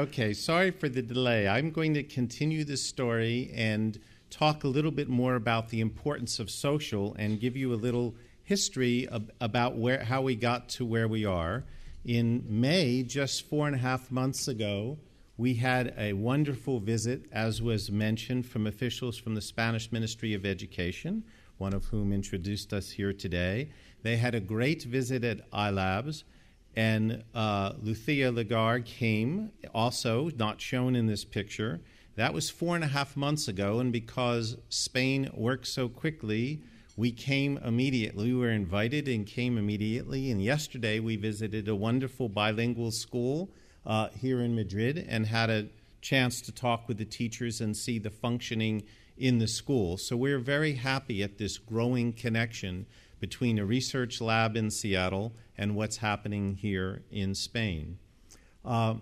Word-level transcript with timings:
Okay, 0.00 0.32
sorry 0.32 0.70
for 0.70 0.88
the 0.88 1.02
delay. 1.02 1.46
I'm 1.46 1.70
going 1.70 1.92
to 1.92 2.02
continue 2.02 2.64
this 2.64 2.82
story 2.82 3.52
and 3.54 4.00
talk 4.30 4.64
a 4.64 4.66
little 4.66 4.90
bit 4.90 5.10
more 5.10 5.34
about 5.34 5.68
the 5.68 5.82
importance 5.82 6.38
of 6.38 6.48
social 6.48 7.14
and 7.18 7.38
give 7.38 7.54
you 7.54 7.74
a 7.74 7.76
little 7.76 8.14
history 8.42 9.06
of, 9.08 9.30
about 9.42 9.76
where, 9.76 10.02
how 10.02 10.22
we 10.22 10.36
got 10.36 10.70
to 10.70 10.86
where 10.86 11.06
we 11.06 11.26
are. 11.26 11.64
In 12.02 12.46
May, 12.48 13.02
just 13.02 13.46
four 13.46 13.66
and 13.66 13.76
a 13.76 13.78
half 13.78 14.10
months 14.10 14.48
ago, 14.48 14.96
we 15.36 15.52
had 15.52 15.92
a 15.98 16.14
wonderful 16.14 16.80
visit, 16.80 17.26
as 17.30 17.60
was 17.60 17.90
mentioned, 17.90 18.46
from 18.46 18.66
officials 18.66 19.18
from 19.18 19.34
the 19.34 19.42
Spanish 19.42 19.92
Ministry 19.92 20.32
of 20.32 20.46
Education, 20.46 21.24
one 21.58 21.74
of 21.74 21.84
whom 21.84 22.10
introduced 22.10 22.72
us 22.72 22.88
here 22.88 23.12
today. 23.12 23.68
They 24.02 24.16
had 24.16 24.34
a 24.34 24.40
great 24.40 24.82
visit 24.82 25.24
at 25.24 25.50
iLabs, 25.50 26.24
and 26.80 27.22
uh, 27.34 27.72
Lagarde 27.82 28.84
came, 28.86 29.52
also 29.74 30.30
not 30.38 30.62
shown 30.62 30.96
in 30.96 31.06
this 31.06 31.26
picture. 31.26 31.78
That 32.16 32.32
was 32.32 32.48
four 32.48 32.74
and 32.74 32.82
a 32.82 32.86
half 32.86 33.18
months 33.18 33.48
ago, 33.48 33.80
and 33.80 33.92
because 33.92 34.56
Spain 34.70 35.28
works 35.34 35.68
so 35.68 35.90
quickly, 35.90 36.62
we 36.96 37.12
came 37.12 37.58
immediately. 37.58 38.32
We 38.32 38.38
were 38.38 38.50
invited 38.50 39.08
and 39.08 39.26
came 39.26 39.58
immediately. 39.58 40.30
And 40.30 40.42
yesterday 40.42 41.00
we 41.00 41.16
visited 41.16 41.68
a 41.68 41.74
wonderful 41.74 42.30
bilingual 42.30 42.92
school 42.92 43.50
uh, 43.84 44.08
here 44.18 44.40
in 44.40 44.54
Madrid 44.54 45.04
and 45.06 45.26
had 45.26 45.50
a 45.50 45.68
chance 46.00 46.40
to 46.42 46.52
talk 46.52 46.88
with 46.88 46.96
the 46.96 47.04
teachers 47.04 47.60
and 47.60 47.76
see 47.76 47.98
the 47.98 48.10
functioning 48.10 48.84
in 49.18 49.38
the 49.38 49.48
school. 49.48 49.98
So 49.98 50.16
we're 50.16 50.38
very 50.38 50.74
happy 50.74 51.22
at 51.22 51.36
this 51.36 51.58
growing 51.58 52.14
connection 52.14 52.86
between 53.20 53.58
a 53.58 53.64
research 53.64 54.20
lab 54.20 54.56
in 54.56 54.70
Seattle 54.70 55.32
and 55.56 55.76
what's 55.76 55.98
happening 55.98 56.56
here 56.56 57.02
in 57.10 57.34
Spain. 57.34 57.98
Uh, 58.64 58.94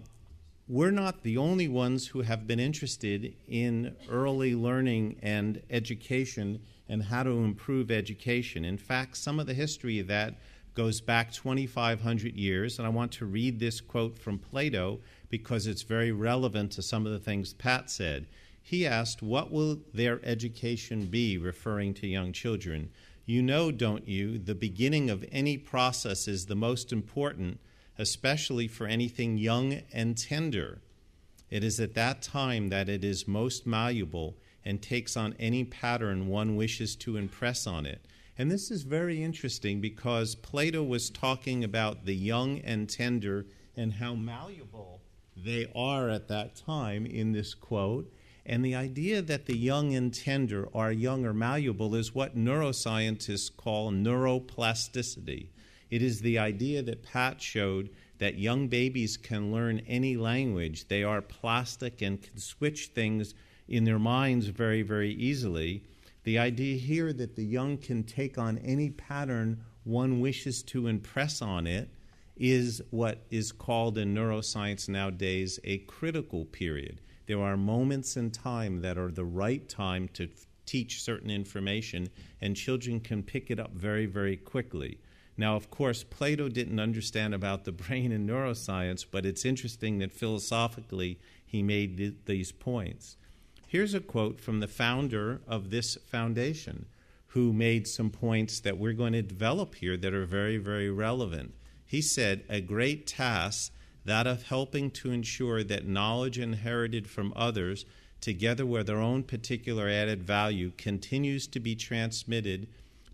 we're 0.69 0.91
not 0.91 1.23
the 1.23 1.39
only 1.39 1.67
ones 1.67 2.09
who 2.09 2.21
have 2.21 2.47
been 2.47 2.61
interested 2.61 3.35
in 3.49 3.97
early 4.11 4.55
learning 4.55 5.19
and 5.23 5.63
education 5.71 6.61
and 6.89 7.03
how 7.05 7.23
to 7.23 7.31
improve 7.31 7.91
education. 7.91 8.65
In 8.65 8.77
fact, 8.77 9.17
some 9.17 9.41
of 9.41 9.47
the 9.47 9.55
history 9.55 9.99
of 9.99 10.09
that 10.09 10.35
goes 10.75 11.01
back 11.01 11.33
2,500 11.33 12.37
years, 12.37 12.79
and 12.79 12.87
I 12.87 12.91
want 12.91 13.13
to 13.13 13.27
read 13.27 13.59
this 13.59 13.81
quote 13.81 14.19
from 14.19 14.39
Plato 14.39 15.01
because 15.29 15.67
it's 15.67 15.83
very 15.83 16.13
relevant 16.13 16.73
to 16.73 16.83
some 16.83 17.07
of 17.07 17.13
the 17.13 17.19
things 17.19 17.55
Pat 17.55 17.91
said. 17.91 18.27
He 18.63 18.87
asked, 18.87 19.23
What 19.23 19.51
will 19.51 19.81
their 19.95 20.21
education 20.23 21.07
be, 21.07 21.39
referring 21.39 21.95
to 21.95 22.07
young 22.07 22.33
children? 22.33 22.91
You 23.29 23.43
know, 23.43 23.71
don't 23.71 24.09
you, 24.09 24.39
the 24.39 24.55
beginning 24.55 25.11
of 25.11 25.23
any 25.31 25.59
process 25.59 26.27
is 26.27 26.47
the 26.47 26.57
most 26.57 26.95
important 26.95 27.61
especially 27.99 28.69
for 28.69 28.87
anything 28.87 29.37
young 29.37 29.83
and 29.93 30.17
tender. 30.17 30.79
It 31.51 31.63
is 31.63 31.79
at 31.79 31.93
that 31.93 32.23
time 32.23 32.69
that 32.69 32.89
it 32.89 33.05
is 33.05 33.29
most 33.29 33.67
malleable 33.67 34.39
and 34.65 34.81
takes 34.81 35.15
on 35.15 35.35
any 35.39 35.65
pattern 35.65 36.29
one 36.29 36.57
wishes 36.57 36.97
to 36.97 37.19
impress 37.19 37.67
on 37.67 37.85
it. 37.85 38.01
And 38.39 38.51
this 38.51 38.71
is 38.71 38.83
very 38.83 39.23
interesting 39.23 39.83
because 39.83 40.35
Plato 40.35 40.83
was 40.83 41.11
talking 41.11 41.65
about 41.65 42.07
the 42.07 42.15
young 42.15 42.61
and 42.61 42.89
tender 42.89 43.45
and 43.77 43.93
how 43.93 44.15
malleable 44.15 45.03
they 45.37 45.71
are 45.75 46.09
at 46.09 46.29
that 46.29 46.57
time 46.57 47.05
in 47.05 47.33
this 47.33 47.53
quote. 47.53 48.11
And 48.51 48.65
the 48.65 48.75
idea 48.75 49.21
that 49.21 49.45
the 49.45 49.57
young 49.57 49.95
and 49.95 50.13
tender 50.13 50.71
are 50.73 50.91
young 50.91 51.27
or 51.27 51.35
malleable 51.35 51.95
is 51.95 52.15
what 52.15 52.35
neuroscientists 52.35 53.55
call 53.55 53.93
neuroplasticity. 53.93 55.49
It 55.91 56.01
is 56.01 56.23
the 56.23 56.39
idea 56.39 56.83
that 56.83 57.03
Pat 57.03 57.43
showed 57.43 57.91
that 58.17 58.39
young 58.39 58.69
babies 58.69 59.19
can 59.19 59.53
learn 59.53 59.81
any 59.87 60.17
language. 60.17 60.89
They 60.89 61.05
are 61.05 61.21
plastic 61.21 62.01
and 62.01 62.23
can 62.23 62.39
switch 62.39 62.87
things 62.87 63.35
in 63.69 63.85
their 63.85 63.99
minds 63.99 64.47
very, 64.47 64.81
very 64.81 65.13
easily. 65.13 65.85
The 66.25 66.39
idea 66.39 66.79
here 66.79 67.13
that 67.13 67.37
the 67.37 67.45
young 67.45 67.77
can 67.77 68.03
take 68.03 68.39
on 68.39 68.57
any 68.59 68.89
pattern 68.89 69.63
one 69.85 70.21
wishes 70.21 70.63
to 70.65 70.87
impress 70.87 71.43
on 71.43 71.67
it 71.67 71.91
is 72.35 72.81
what 72.91 73.27
is 73.31 73.53
called 73.53 73.99
in 73.99 74.15
neuroscience 74.15 74.89
nowadays 74.89 75.61
a 75.65 75.79
critical 75.79 76.47
period. 76.47 77.03
There 77.29 77.43
are 77.43 77.59
moments 77.59 78.17
in 78.17 78.31
time 78.31 78.81
that 78.81 78.97
are 78.97 79.13
the 79.13 79.27
right 79.27 79.69
time 79.69 80.09
to 80.15 80.31
teach 80.65 81.03
certain 81.03 81.31
information, 81.31 82.09
and 82.41 82.57
children 82.57 83.01
can 83.01 83.23
pick 83.23 83.51
it 83.51 83.61
up 83.61 83.73
very, 83.73 84.07
very 84.07 84.35
quickly. 84.35 84.99
Now, 85.37 85.55
of 85.55 85.71
course, 85.71 86.03
Plato 86.03 86.49
didn't 86.49 86.81
understand 86.81 87.35
about 87.35 87.65
the 87.65 87.73
brain 87.85 88.13
and 88.13 88.27
neuroscience, 88.27 89.05
but 89.09 89.27
it's 89.27 89.45
interesting 89.45 89.99
that 89.99 90.11
philosophically 90.11 91.21
he 91.45 91.63
made 91.63 91.99
th- 91.99 92.15
these 92.25 92.51
points. 92.51 93.19
Here's 93.67 93.93
a 93.93 94.01
quote 94.01 94.41
from 94.41 94.61
the 94.61 94.67
founder 94.67 95.43
of 95.47 95.69
this 95.69 95.97
foundation 96.07 96.87
who 97.33 97.53
made 97.53 97.87
some 97.87 98.09
points 98.09 98.59
that 98.61 98.79
we're 98.79 98.95
going 98.95 99.13
to 99.13 99.21
develop 99.21 99.75
here 99.75 99.99
that 99.99 100.15
are 100.15 100.25
very, 100.25 100.57
very 100.57 100.91
relevant. 100.91 101.53
He 101.85 102.01
said, 102.01 102.45
A 102.49 102.63
great 102.63 103.07
task, 103.07 103.71
that 104.09 104.27
of 104.27 104.45
helping 104.45 104.91
to 104.91 105.11
ensure 105.11 105.63
that 105.63 105.87
knowledge 105.87 106.39
inherited 106.39 107.09
from 107.09 107.33
others, 107.37 107.85
together 108.21 108.67
with 108.67 108.87
their 108.87 109.01
own 109.01 109.23
particular 109.23 109.89
added 109.89 110.23
value, 110.23 110.73
continues 110.77 111.47
to 111.47 111.61
be 111.61 111.77
transmitted 111.77 112.67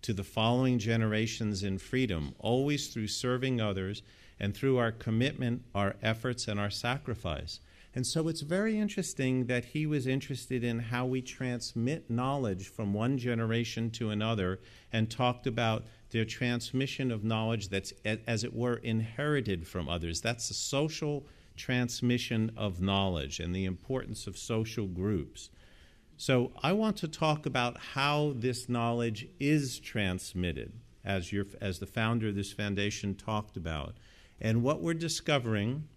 to 0.02 0.12
the 0.12 0.24
following 0.24 0.78
generations 0.78 1.62
in 1.62 1.78
freedom, 1.78 2.34
always 2.38 2.88
through 2.88 3.08
serving 3.08 3.60
others 3.60 4.02
and 4.38 4.54
through 4.54 4.78
our 4.78 4.92
commitment, 4.92 5.62
our 5.74 5.96
efforts, 6.02 6.46
and 6.46 6.60
our 6.60 6.70
sacrifice. 6.70 7.60
And 7.94 8.06
so 8.06 8.28
it's 8.28 8.40
very 8.40 8.78
interesting 8.78 9.46
that 9.46 9.66
he 9.66 9.86
was 9.86 10.06
interested 10.06 10.64
in 10.64 10.78
how 10.78 11.06
we 11.06 11.22
transmit 11.22 12.10
knowledge 12.10 12.68
from 12.68 12.92
one 12.92 13.18
generation 13.18 13.90
to 13.92 14.10
another 14.10 14.60
and 14.92 15.10
talked 15.10 15.46
about 15.46 15.84
their 16.14 16.24
transmission 16.24 17.10
of 17.10 17.24
knowledge 17.24 17.68
that's, 17.68 17.92
as 18.04 18.44
it 18.44 18.54
were, 18.54 18.76
inherited 18.76 19.66
from 19.66 19.88
others. 19.88 20.20
That's 20.20 20.46
the 20.46 20.54
social 20.54 21.26
transmission 21.56 22.52
of 22.56 22.80
knowledge 22.80 23.40
and 23.40 23.52
the 23.52 23.64
importance 23.64 24.28
of 24.28 24.38
social 24.38 24.86
groups. 24.86 25.50
So 26.16 26.52
I 26.62 26.72
want 26.72 26.96
to 26.98 27.08
talk 27.08 27.46
about 27.46 27.78
how 27.94 28.34
this 28.36 28.68
knowledge 28.68 29.26
is 29.40 29.80
transmitted, 29.80 30.74
as, 31.04 31.32
your, 31.32 31.46
as 31.60 31.80
the 31.80 31.86
founder 31.86 32.28
of 32.28 32.36
this 32.36 32.52
foundation 32.52 33.16
talked 33.16 33.56
about. 33.56 33.96
And 34.40 34.62
what 34.62 34.80
we're 34.80 34.94
discovering 34.94 35.88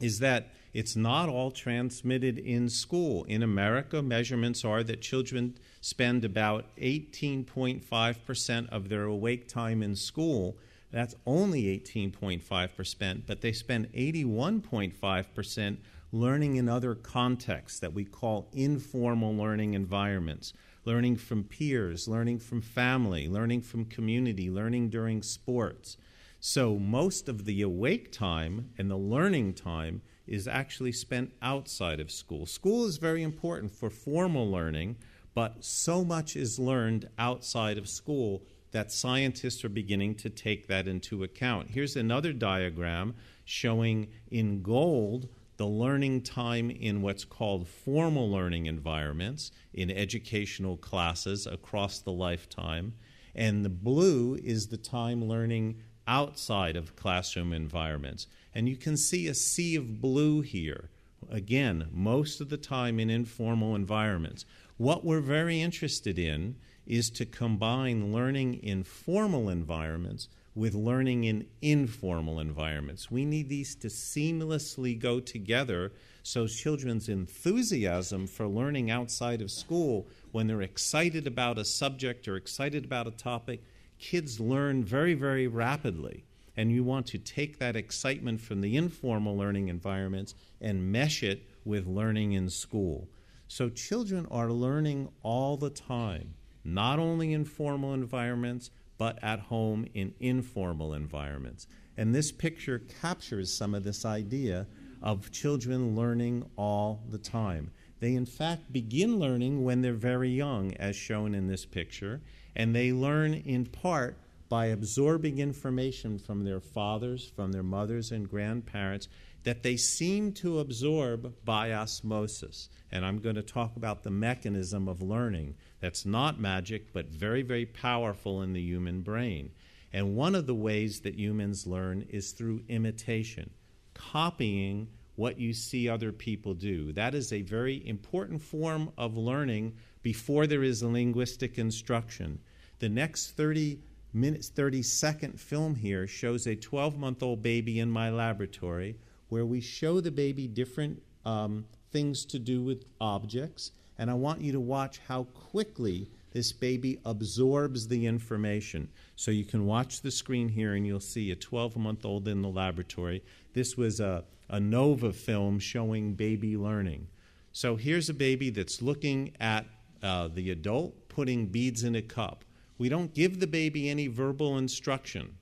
is 0.00 0.18
that 0.18 0.48
it's 0.74 0.96
not 0.96 1.28
all 1.28 1.50
transmitted 1.50 2.36
in 2.38 2.68
school. 2.68 3.24
In 3.24 3.42
America, 3.42 4.02
measurements 4.02 4.64
are 4.64 4.82
that 4.82 5.00
children 5.00 5.56
spend 5.80 6.24
about 6.24 6.66
18.5% 6.76 8.68
of 8.70 8.88
their 8.88 9.04
awake 9.04 9.48
time 9.48 9.82
in 9.82 9.94
school. 9.96 10.58
That's 10.90 11.14
only 11.24 11.62
18.5%, 11.78 13.22
but 13.26 13.40
they 13.40 13.52
spend 13.52 13.92
81.5% 13.92 15.76
learning 16.12 16.56
in 16.56 16.68
other 16.68 16.94
contexts 16.94 17.80
that 17.80 17.94
we 17.94 18.04
call 18.04 18.48
informal 18.52 19.34
learning 19.34 19.74
environments 19.74 20.52
learning 20.84 21.16
from 21.16 21.44
peers, 21.44 22.06
learning 22.08 22.38
from 22.38 22.60
family, 22.60 23.28
learning 23.28 23.62
from 23.62 23.84
community, 23.84 24.50
learning 24.50 24.90
during 24.90 25.22
sports. 25.22 25.96
So, 26.40 26.78
most 26.78 27.28
of 27.28 27.46
the 27.46 27.62
awake 27.62 28.12
time 28.12 28.70
and 28.76 28.90
the 28.90 28.96
learning 28.96 29.54
time 29.54 30.02
is 30.26 30.48
actually 30.48 30.92
spent 30.92 31.32
outside 31.42 32.00
of 32.00 32.10
school. 32.10 32.46
School 32.46 32.86
is 32.86 32.96
very 32.96 33.22
important 33.22 33.72
for 33.72 33.90
formal 33.90 34.50
learning, 34.50 34.96
but 35.34 35.64
so 35.64 36.04
much 36.04 36.36
is 36.36 36.58
learned 36.58 37.08
outside 37.18 37.78
of 37.78 37.88
school 37.88 38.42
that 38.70 38.90
scientists 38.90 39.64
are 39.64 39.68
beginning 39.68 40.14
to 40.16 40.28
take 40.28 40.66
that 40.66 40.88
into 40.88 41.22
account. 41.22 41.70
Here's 41.70 41.96
another 41.96 42.32
diagram 42.32 43.14
showing 43.44 44.08
in 44.30 44.62
gold 44.62 45.28
the 45.56 45.66
learning 45.66 46.22
time 46.22 46.70
in 46.70 47.00
what's 47.00 47.24
called 47.24 47.68
formal 47.68 48.28
learning 48.30 48.66
environments, 48.66 49.52
in 49.72 49.90
educational 49.90 50.76
classes 50.76 51.46
across 51.46 52.00
the 52.00 52.10
lifetime. 52.10 52.94
And 53.34 53.64
the 53.64 53.70
blue 53.70 54.36
is 54.42 54.66
the 54.66 54.76
time 54.76 55.24
learning 55.24 55.80
outside 56.06 56.76
of 56.76 56.96
classroom 56.96 57.52
environments. 57.52 58.26
And 58.54 58.68
you 58.68 58.76
can 58.76 58.96
see 58.96 59.26
a 59.26 59.34
sea 59.34 59.76
of 59.76 60.00
blue 60.00 60.40
here. 60.40 60.90
Again, 61.30 61.88
most 61.92 62.40
of 62.40 62.50
the 62.50 62.56
time 62.56 63.00
in 63.00 63.10
informal 63.10 63.74
environments. 63.74 64.44
What 64.76 65.04
we're 65.04 65.20
very 65.20 65.60
interested 65.60 66.18
in 66.18 66.56
is 66.86 67.10
to 67.10 67.24
combine 67.24 68.12
learning 68.12 68.54
in 68.62 68.84
formal 68.84 69.48
environments 69.48 70.28
with 70.54 70.74
learning 70.74 71.24
in 71.24 71.46
informal 71.62 72.38
environments. 72.38 73.10
We 73.10 73.24
need 73.24 73.48
these 73.48 73.74
to 73.76 73.88
seamlessly 73.88 74.98
go 74.98 75.18
together 75.18 75.92
so 76.22 76.46
children's 76.46 77.08
enthusiasm 77.08 78.26
for 78.26 78.46
learning 78.46 78.90
outside 78.90 79.42
of 79.42 79.50
school, 79.50 80.06
when 80.32 80.46
they're 80.46 80.62
excited 80.62 81.26
about 81.26 81.58
a 81.58 81.64
subject 81.64 82.28
or 82.28 82.36
excited 82.36 82.84
about 82.84 83.06
a 83.06 83.10
topic, 83.10 83.62
kids 84.04 84.38
learn 84.38 84.84
very, 84.84 85.14
very 85.14 85.46
rapidly. 85.46 86.24
And 86.56 86.70
you 86.70 86.84
want 86.84 87.06
to 87.06 87.18
take 87.18 87.58
that 87.58 87.74
excitement 87.74 88.40
from 88.40 88.60
the 88.60 88.76
informal 88.76 89.36
learning 89.36 89.68
environments 89.68 90.34
and 90.60 90.92
mesh 90.92 91.22
it 91.22 91.48
with 91.64 91.86
learning 91.86 92.32
in 92.32 92.50
school. 92.50 93.08
So 93.48 93.70
children 93.70 94.26
are 94.30 94.50
learning 94.50 95.08
all 95.22 95.56
the 95.56 95.70
time, 95.70 96.34
not 96.64 96.98
only 96.98 97.32
in 97.32 97.44
formal 97.44 97.94
environments, 97.94 98.70
but 98.98 99.18
at 99.22 99.40
home 99.40 99.86
in 99.94 100.14
informal 100.20 100.92
environments. 100.92 101.66
And 101.96 102.14
this 102.14 102.30
picture 102.30 102.82
captures 103.00 103.52
some 103.52 103.74
of 103.74 103.84
this 103.84 104.04
idea 104.04 104.66
of 105.02 105.32
children 105.32 105.96
learning 105.96 106.44
all 106.56 107.02
the 107.10 107.18
time. 107.18 107.70
They, 108.04 108.16
in 108.16 108.26
fact, 108.26 108.70
begin 108.70 109.18
learning 109.18 109.64
when 109.64 109.80
they're 109.80 109.94
very 109.94 110.28
young, 110.28 110.74
as 110.74 110.94
shown 110.94 111.34
in 111.34 111.46
this 111.46 111.64
picture, 111.64 112.20
and 112.54 112.76
they 112.76 112.92
learn 112.92 113.32
in 113.32 113.64
part 113.64 114.18
by 114.50 114.66
absorbing 114.66 115.38
information 115.38 116.18
from 116.18 116.44
their 116.44 116.60
fathers, 116.60 117.32
from 117.34 117.52
their 117.52 117.62
mothers 117.62 118.12
and 118.12 118.28
grandparents 118.28 119.08
that 119.44 119.62
they 119.62 119.78
seem 119.78 120.32
to 120.32 120.58
absorb 120.58 121.34
by 121.46 121.72
osmosis. 121.72 122.68
And 122.92 123.06
I'm 123.06 123.20
going 123.20 123.36
to 123.36 123.42
talk 123.42 123.74
about 123.74 124.02
the 124.02 124.10
mechanism 124.10 124.86
of 124.86 125.00
learning 125.00 125.54
that's 125.80 126.04
not 126.04 126.38
magic, 126.38 126.92
but 126.92 127.06
very, 127.06 127.40
very 127.40 127.64
powerful 127.64 128.42
in 128.42 128.52
the 128.52 128.60
human 128.60 129.00
brain. 129.00 129.50
And 129.94 130.14
one 130.14 130.34
of 130.34 130.46
the 130.46 130.54
ways 130.54 131.00
that 131.00 131.18
humans 131.18 131.66
learn 131.66 132.02
is 132.10 132.32
through 132.32 132.64
imitation, 132.68 133.48
copying 133.94 134.88
what 135.16 135.38
you 135.38 135.52
see 135.52 135.88
other 135.88 136.12
people 136.12 136.54
do. 136.54 136.92
That 136.92 137.14
is 137.14 137.32
a 137.32 137.42
very 137.42 137.86
important 137.86 138.42
form 138.42 138.90
of 138.98 139.16
learning 139.16 139.74
before 140.02 140.46
there 140.46 140.62
is 140.62 140.82
a 140.82 140.88
linguistic 140.88 141.58
instruction. 141.58 142.40
The 142.80 142.88
next 142.88 143.32
30 143.32 143.78
minutes, 144.12 144.48
30 144.48 144.82
second 144.82 145.40
film 145.40 145.74
here 145.74 146.06
shows 146.06 146.46
a 146.46 146.56
12 146.56 146.98
month 146.98 147.22
old 147.22 147.42
baby 147.42 147.80
in 147.80 147.90
my 147.90 148.10
laboratory 148.10 148.96
where 149.28 149.46
we 149.46 149.60
show 149.60 150.00
the 150.00 150.10
baby 150.10 150.46
different 150.46 151.02
um, 151.24 151.64
things 151.90 152.24
to 152.26 152.38
do 152.38 152.62
with 152.62 152.84
objects. 153.00 153.72
And 153.98 154.10
I 154.10 154.14
want 154.14 154.40
you 154.40 154.52
to 154.52 154.60
watch 154.60 155.00
how 155.06 155.24
quickly 155.24 156.10
this 156.32 156.52
baby 156.52 156.98
absorbs 157.04 157.86
the 157.86 158.06
information. 158.06 158.88
So 159.14 159.30
you 159.30 159.44
can 159.44 159.66
watch 159.66 160.02
the 160.02 160.10
screen 160.10 160.48
here 160.48 160.74
and 160.74 160.84
you'll 160.86 161.00
see 161.00 161.30
a 161.30 161.36
12 161.36 161.76
month 161.76 162.04
old 162.04 162.26
in 162.26 162.42
the 162.42 162.48
laboratory. 162.48 163.22
This 163.52 163.76
was 163.76 164.00
a, 164.00 164.24
a 164.48 164.60
NOVA 164.60 165.12
film 165.12 165.58
showing 165.58 166.14
baby 166.14 166.56
learning. 166.56 167.08
So 167.52 167.76
here's 167.76 168.08
a 168.08 168.14
baby 168.14 168.50
that's 168.50 168.82
looking 168.82 169.32
at 169.40 169.66
uh, 170.02 170.28
the 170.32 170.50
adult 170.50 171.08
putting 171.08 171.46
beads 171.46 171.84
in 171.84 171.94
a 171.94 172.02
cup. 172.02 172.44
We 172.78 172.88
don't 172.88 173.14
give 173.14 173.40
the 173.40 173.46
baby 173.46 173.88
any 173.88 174.08
verbal 174.08 174.58
instruction. 174.58 175.36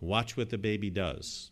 Watch 0.00 0.36
what 0.36 0.50
the 0.50 0.58
baby 0.58 0.90
does. 0.90 1.50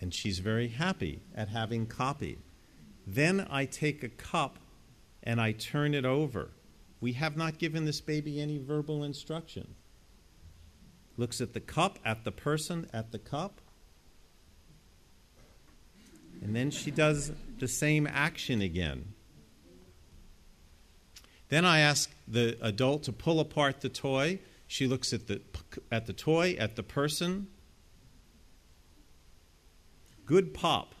and 0.00 0.14
she's 0.14 0.38
very 0.38 0.68
happy 0.68 1.20
at 1.34 1.48
having 1.48 1.86
copied. 1.86 2.38
Then 3.06 3.46
I 3.50 3.66
take 3.66 4.02
a 4.02 4.08
cup 4.08 4.58
and 5.22 5.40
I 5.40 5.52
turn 5.52 5.94
it 5.94 6.04
over. 6.04 6.50
We 7.00 7.12
have 7.14 7.36
not 7.36 7.58
given 7.58 7.84
this 7.84 8.00
baby 8.00 8.40
any 8.40 8.58
verbal 8.58 9.04
instruction. 9.04 9.74
Looks 11.20 11.42
at 11.42 11.52
the 11.52 11.60
cup, 11.60 11.98
at 12.02 12.24
the 12.24 12.32
person, 12.32 12.88
at 12.94 13.12
the 13.12 13.18
cup. 13.18 13.60
And 16.40 16.56
then 16.56 16.70
she 16.70 16.90
does 16.90 17.30
the 17.58 17.68
same 17.68 18.06
action 18.06 18.62
again. 18.62 19.12
Then 21.50 21.66
I 21.66 21.80
ask 21.80 22.10
the 22.26 22.56
adult 22.62 23.02
to 23.02 23.12
pull 23.12 23.38
apart 23.38 23.82
the 23.82 23.90
toy. 23.90 24.38
She 24.66 24.86
looks 24.86 25.12
at 25.12 25.26
the, 25.26 25.42
at 25.92 26.06
the 26.06 26.14
toy, 26.14 26.56
at 26.58 26.76
the 26.76 26.82
person, 26.82 27.48
good 30.24 30.54
pop. 30.54 30.94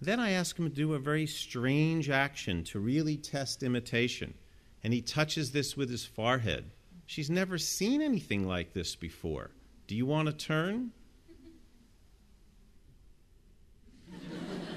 Then 0.00 0.20
I 0.20 0.30
ask 0.30 0.56
him 0.56 0.70
to 0.70 0.76
do 0.76 0.94
a 0.94 1.00
very 1.00 1.26
strange 1.26 2.08
action 2.08 2.62
to 2.66 2.78
really 2.78 3.16
test 3.16 3.64
imitation. 3.64 4.34
And 4.84 4.92
he 4.92 5.02
touches 5.02 5.50
this 5.50 5.76
with 5.76 5.90
his 5.90 6.04
forehead. 6.04 6.70
She's 7.08 7.28
never 7.28 7.58
seen 7.58 8.00
anything 8.00 8.46
like 8.46 8.74
this 8.74 8.94
before. 8.94 9.50
Do 9.88 9.96
you 9.96 10.06
want 10.06 10.26
to 10.26 10.32
turn? 10.32 10.92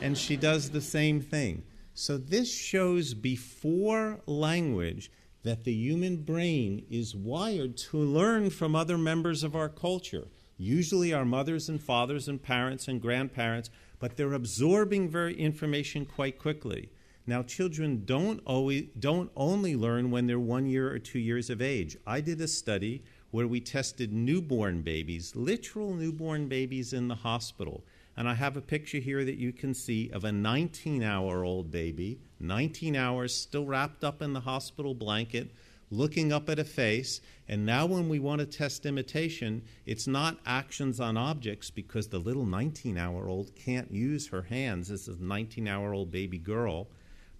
and 0.02 0.18
she 0.18 0.36
does 0.36 0.72
the 0.72 0.82
same 0.82 1.22
thing. 1.22 1.62
So 1.94 2.18
this 2.18 2.52
shows 2.52 3.14
before 3.14 4.22
language 4.26 5.12
that 5.44 5.64
the 5.64 5.74
human 5.74 6.24
brain 6.24 6.86
is 6.90 7.16
wired 7.16 7.78
to 7.78 7.98
learn 7.98 8.50
from 8.50 8.76
other 8.76 8.98
members 8.98 9.44
of 9.44 9.56
our 9.56 9.70
culture 9.70 10.26
usually 10.62 11.12
our 11.12 11.26
mothers 11.26 11.68
and 11.68 11.82
fathers 11.82 12.28
and 12.28 12.42
parents 12.42 12.88
and 12.88 13.02
grandparents, 13.02 13.70
but 14.00 14.16
they're 14.16 14.34
absorbing 14.34 15.10
very 15.10 15.34
information 15.34 16.06
quite 16.06 16.38
quickly. 16.38 16.90
Now, 17.28 17.44
children 17.44 18.04
don't 18.06 18.42
always 18.46 18.86
don't 19.00 19.32
only 19.36 19.76
learn 19.76 20.10
when 20.10 20.26
they're 20.26 20.40
one 20.40 20.66
year 20.66 20.92
or 20.92 20.98
two 20.98 21.20
years 21.20 21.50
of 21.50 21.62
age. 21.62 21.96
I 22.06 22.20
did 22.20 22.42
a 22.42 22.48
study 22.48 23.04
where 23.30 23.48
we 23.48 23.62
tested 23.62 24.12
newborn 24.12 24.82
babies, 24.82 25.36
literal 25.36 25.94
newborn 25.94 26.48
babies 26.48 26.94
in 26.94 27.08
the 27.08 27.16
hospital. 27.16 27.84
And 28.18 28.28
I 28.28 28.34
have 28.34 28.58
a 28.58 28.62
picture 28.62 28.98
here 28.98 29.24
that 29.24 29.38
you 29.38 29.54
can 29.54 29.74
see 29.74 30.10
of 30.12 30.26
a 30.26 30.32
19 30.32 31.02
hour 31.02 31.44
old 31.44 31.72
baby, 31.72 32.20
19 32.40 32.96
hours 32.96 33.34
still 33.36 33.66
wrapped 33.66 34.04
up 34.04 34.22
in 34.22 34.34
the 34.34 34.42
hospital 34.42 34.94
blanket, 34.94 35.52
looking 35.92 36.34
up 36.34 36.50
at 36.50 36.60
a 36.60 36.64
face. 36.64 37.22
And 37.48 37.66
now, 37.66 37.86
when 37.86 38.10
we 38.10 38.20
want 38.20 38.40
to 38.40 38.46
test 38.46 38.86
imitation, 38.86 39.62
it's 39.86 40.08
not 40.08 40.40
actions 40.46 41.00
on 41.00 41.18
objects 41.18 41.70
because 41.70 42.08
the 42.08 42.20
little 42.20 42.46
19 42.46 42.98
hour 42.98 43.28
old 43.28 43.56
can't 43.56 43.92
use 43.92 44.28
her 44.28 44.42
hands. 44.42 44.88
This 44.88 45.08
is 45.08 45.20
a 45.20 45.24
19 45.24 45.68
hour 45.68 45.94
old 45.94 46.12
baby 46.12 46.38
girl. 46.38 46.88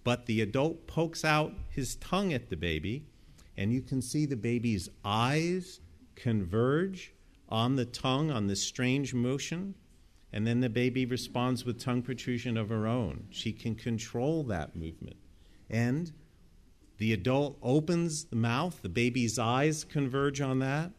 But 0.04 0.26
the 0.26 0.40
adult 0.40 0.86
pokes 0.86 1.24
out 1.24 1.54
his 1.68 1.96
tongue 1.96 2.32
at 2.32 2.50
the 2.50 2.56
baby, 2.56 3.06
and 3.56 3.72
you 3.72 3.82
can 3.82 4.02
see 4.02 4.26
the 4.26 4.36
baby's 4.36 4.88
eyes 5.04 5.80
converge 6.16 7.12
on 7.48 7.76
the 7.76 7.84
tongue 7.84 8.30
on 8.30 8.46
this 8.46 8.62
strange 8.62 9.14
motion. 9.14 9.74
And 10.32 10.46
then 10.46 10.60
the 10.60 10.70
baby 10.70 11.04
responds 11.04 11.64
with 11.64 11.78
tongue 11.78 12.02
protrusion 12.02 12.56
of 12.56 12.70
her 12.70 12.86
own. 12.86 13.26
She 13.30 13.52
can 13.52 13.74
control 13.74 14.42
that 14.44 14.74
movement. 14.74 15.16
And 15.68 16.10
the 16.96 17.12
adult 17.12 17.58
opens 17.62 18.24
the 18.24 18.36
mouth, 18.36 18.80
the 18.80 18.88
baby's 18.88 19.38
eyes 19.38 19.84
converge 19.84 20.40
on 20.40 20.60
that, 20.60 20.92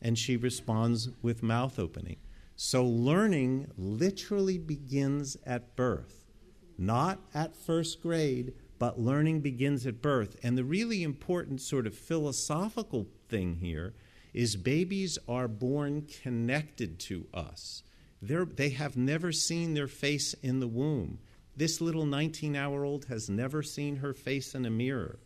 and 0.00 0.16
she 0.16 0.36
responds 0.36 1.10
with 1.20 1.42
mouth 1.42 1.78
opening. 1.78 2.16
So 2.56 2.84
learning 2.84 3.70
literally 3.76 4.58
begins 4.58 5.36
at 5.44 5.76
birth, 5.76 6.27
not 6.78 7.18
at 7.34 7.56
first 7.56 8.00
grade, 8.00 8.54
but 8.78 9.00
learning 9.00 9.40
begins 9.40 9.86
at 9.86 10.00
birth. 10.00 10.36
And 10.42 10.56
the 10.56 10.64
really 10.64 11.02
important 11.02 11.60
sort 11.60 11.86
of 11.86 11.94
philosophical 11.94 13.08
thing 13.28 13.56
here 13.56 13.94
is 14.32 14.56
babies 14.56 15.18
are 15.28 15.48
born 15.48 16.06
connected 16.22 16.98
to 17.00 17.26
us. 17.34 17.82
They're, 18.22 18.44
they 18.44 18.70
have 18.70 18.96
never 18.96 19.32
seen 19.32 19.74
their 19.74 19.88
face 19.88 20.34
in 20.34 20.60
the 20.60 20.68
womb. 20.68 21.18
This 21.56 21.80
little 21.80 22.06
19 22.06 22.54
hour 22.54 22.84
old 22.84 23.06
has 23.06 23.28
never 23.28 23.62
seen 23.62 23.96
her 23.96 24.14
face 24.14 24.54
in 24.54 24.64
a 24.64 24.70
mirror. 24.70 25.18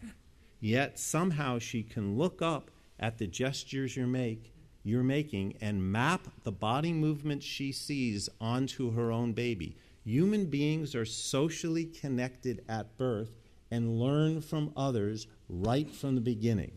Yet 0.60 0.98
somehow 0.98 1.58
she 1.58 1.82
can 1.82 2.16
look 2.16 2.40
up 2.40 2.70
at 2.98 3.18
the 3.18 3.26
gestures 3.26 3.96
you 3.96 4.06
make, 4.06 4.54
you're 4.84 5.02
making 5.02 5.56
and 5.60 5.92
map 5.92 6.28
the 6.44 6.52
body 6.52 6.92
movements 6.92 7.44
she 7.44 7.72
sees 7.72 8.28
onto 8.40 8.92
her 8.92 9.12
own 9.12 9.32
baby. 9.32 9.76
Human 10.04 10.46
beings 10.46 10.94
are 10.94 11.04
socially 11.04 11.84
connected 11.84 12.64
at 12.68 12.96
birth 12.96 13.30
and 13.70 13.98
learn 13.98 14.40
from 14.40 14.72
others 14.76 15.26
right 15.48 15.90
from 15.90 16.14
the 16.14 16.20
beginning. 16.20 16.72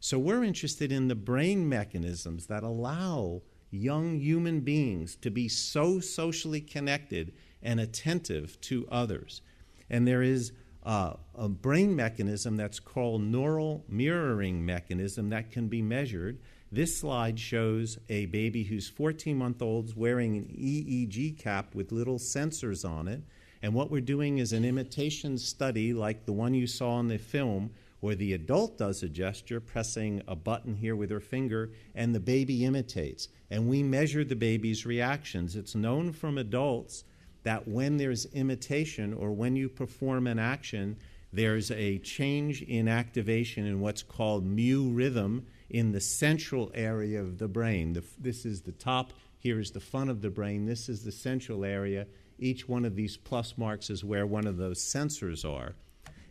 So 0.00 0.18
we're 0.18 0.44
interested 0.44 0.92
in 0.92 1.08
the 1.08 1.14
brain 1.14 1.68
mechanisms 1.68 2.46
that 2.46 2.62
allow 2.62 3.42
young 3.70 4.18
human 4.20 4.60
beings 4.60 5.16
to 5.16 5.30
be 5.30 5.48
so 5.48 6.00
socially 6.00 6.60
connected 6.60 7.32
and 7.62 7.80
attentive 7.80 8.60
to 8.62 8.86
others. 8.90 9.42
And 9.90 10.06
there 10.06 10.22
is 10.22 10.52
uh, 10.84 11.14
a 11.34 11.48
brain 11.48 11.96
mechanism 11.96 12.56
that's 12.56 12.78
called 12.78 13.22
neural 13.22 13.84
mirroring 13.88 14.64
mechanism 14.64 15.30
that 15.30 15.50
can 15.50 15.68
be 15.68 15.82
measured. 15.82 16.38
This 16.72 16.98
slide 16.98 17.38
shows 17.38 17.96
a 18.08 18.26
baby 18.26 18.64
who's 18.64 18.88
14 18.88 19.36
month 19.38 19.62
old 19.62 19.96
wearing 19.96 20.36
an 20.36 20.44
EEG 20.46 21.38
cap 21.38 21.76
with 21.76 21.92
little 21.92 22.18
sensors 22.18 22.88
on 22.88 23.06
it. 23.06 23.22
And 23.62 23.72
what 23.72 23.90
we're 23.90 24.00
doing 24.00 24.38
is 24.38 24.52
an 24.52 24.64
imitation 24.64 25.38
study 25.38 25.94
like 25.94 26.26
the 26.26 26.32
one 26.32 26.54
you 26.54 26.66
saw 26.66 26.98
in 26.98 27.06
the 27.06 27.18
film, 27.18 27.70
where 28.00 28.16
the 28.16 28.32
adult 28.32 28.78
does 28.78 29.02
a 29.04 29.08
gesture, 29.08 29.60
pressing 29.60 30.22
a 30.26 30.34
button 30.34 30.74
here 30.74 30.96
with 30.96 31.10
her 31.10 31.20
finger, 31.20 31.70
and 31.94 32.12
the 32.12 32.20
baby 32.20 32.64
imitates. 32.64 33.28
And 33.48 33.68
we 33.68 33.84
measure 33.84 34.24
the 34.24 34.36
baby's 34.36 34.84
reactions. 34.84 35.54
It's 35.54 35.76
known 35.76 36.12
from 36.12 36.36
adults 36.36 37.04
that 37.44 37.68
when 37.68 37.96
there's 37.96 38.26
imitation 38.26 39.14
or 39.14 39.30
when 39.30 39.54
you 39.54 39.68
perform 39.68 40.26
an 40.26 40.40
action, 40.40 40.96
there's 41.32 41.70
a 41.70 41.98
change 41.98 42.62
in 42.62 42.88
activation 42.88 43.66
in 43.66 43.80
what's 43.80 44.02
called 44.02 44.44
mu 44.44 44.90
rhythm 44.90 45.46
in 45.68 45.92
the 45.92 46.00
central 46.00 46.70
area 46.74 47.20
of 47.20 47.38
the 47.38 47.48
brain. 47.48 47.92
The, 47.92 48.04
this 48.18 48.44
is 48.44 48.62
the 48.62 48.72
top, 48.72 49.12
here 49.38 49.58
is 49.58 49.70
the 49.70 49.80
front 49.80 50.10
of 50.10 50.22
the 50.22 50.30
brain, 50.30 50.66
this 50.66 50.88
is 50.88 51.04
the 51.04 51.12
central 51.12 51.64
area. 51.64 52.06
Each 52.38 52.68
one 52.68 52.84
of 52.84 52.94
these 52.94 53.16
plus 53.16 53.56
marks 53.56 53.90
is 53.90 54.04
where 54.04 54.26
one 54.26 54.46
of 54.46 54.56
those 54.56 54.78
sensors 54.78 55.44
are. 55.44 55.74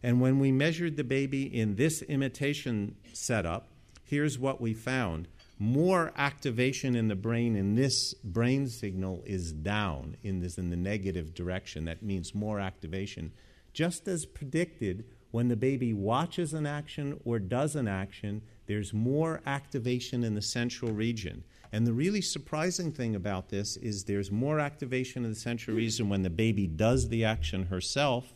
And 0.03 0.21
when 0.21 0.39
we 0.39 0.51
measured 0.51 0.97
the 0.97 1.03
baby 1.03 1.43
in 1.43 1.75
this 1.75 2.01
imitation 2.03 2.95
setup, 3.13 3.69
here's 4.03 4.37
what 4.37 4.61
we 4.61 4.73
found 4.73 5.27
more 5.57 6.11
activation 6.17 6.95
in 6.95 7.07
the 7.07 7.15
brain 7.15 7.55
in 7.55 7.75
this 7.75 8.13
brain 8.13 8.67
signal 8.67 9.23
is 9.25 9.51
down 9.53 10.17
in 10.21 10.41
this 10.41 10.57
in 10.57 10.69
the 10.69 10.75
negative 10.75 11.33
direction 11.33 11.85
that 11.85 12.03
means 12.03 12.35
more 12.35 12.59
activation 12.59 13.31
just 13.71 14.07
as 14.07 14.25
predicted 14.25 15.05
when 15.31 15.47
the 15.47 15.55
baby 15.55 15.93
watches 15.93 16.53
an 16.53 16.65
action 16.65 17.19
or 17.23 17.39
does 17.39 17.75
an 17.75 17.87
action 17.87 18.41
there's 18.67 18.93
more 18.93 19.41
activation 19.45 20.23
in 20.23 20.35
the 20.35 20.41
central 20.41 20.91
region 20.91 21.43
and 21.71 21.85
the 21.85 21.93
really 21.93 22.21
surprising 22.21 22.91
thing 22.91 23.15
about 23.15 23.49
this 23.49 23.77
is 23.77 24.03
there's 24.03 24.31
more 24.31 24.59
activation 24.59 25.23
in 25.23 25.31
the 25.31 25.35
central 25.35 25.75
region 25.75 26.09
when 26.09 26.23
the 26.23 26.29
baby 26.29 26.67
does 26.67 27.09
the 27.09 27.23
action 27.25 27.65
herself 27.65 28.33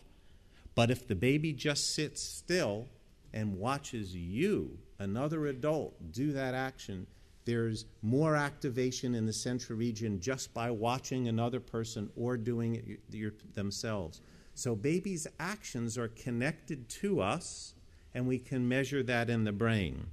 but 0.80 0.90
if 0.90 1.08
the 1.08 1.16
baby 1.16 1.52
just 1.52 1.94
sits 1.94 2.22
still 2.22 2.88
and 3.34 3.58
watches 3.58 4.16
you, 4.16 4.78
another 5.00 5.48
adult, 5.48 5.94
do 6.14 6.32
that 6.32 6.54
action, 6.54 7.06
there's 7.44 7.84
more 8.02 8.36
activation 8.36 9.16
in 9.16 9.26
the 9.26 9.34
central 9.34 9.78
region 9.78 10.20
just 10.20 10.54
by 10.54 10.72
watching 10.72 11.28
another 11.28 11.60
person 11.60 12.10
or 12.16 12.38
doing 12.38 12.98
it 13.12 13.54
themselves. 13.56 14.22
So 14.54 14.76
babies' 14.76 15.28
actions 15.40 15.98
are 15.98 16.10
connected 16.10 16.88
to 17.02 17.22
us, 17.22 17.74
and 18.14 18.28
we 18.28 18.40
can 18.40 18.68
measure 18.68 19.04
that 19.04 19.30
in 19.30 19.44
the 19.44 19.52
brain. 19.52 20.06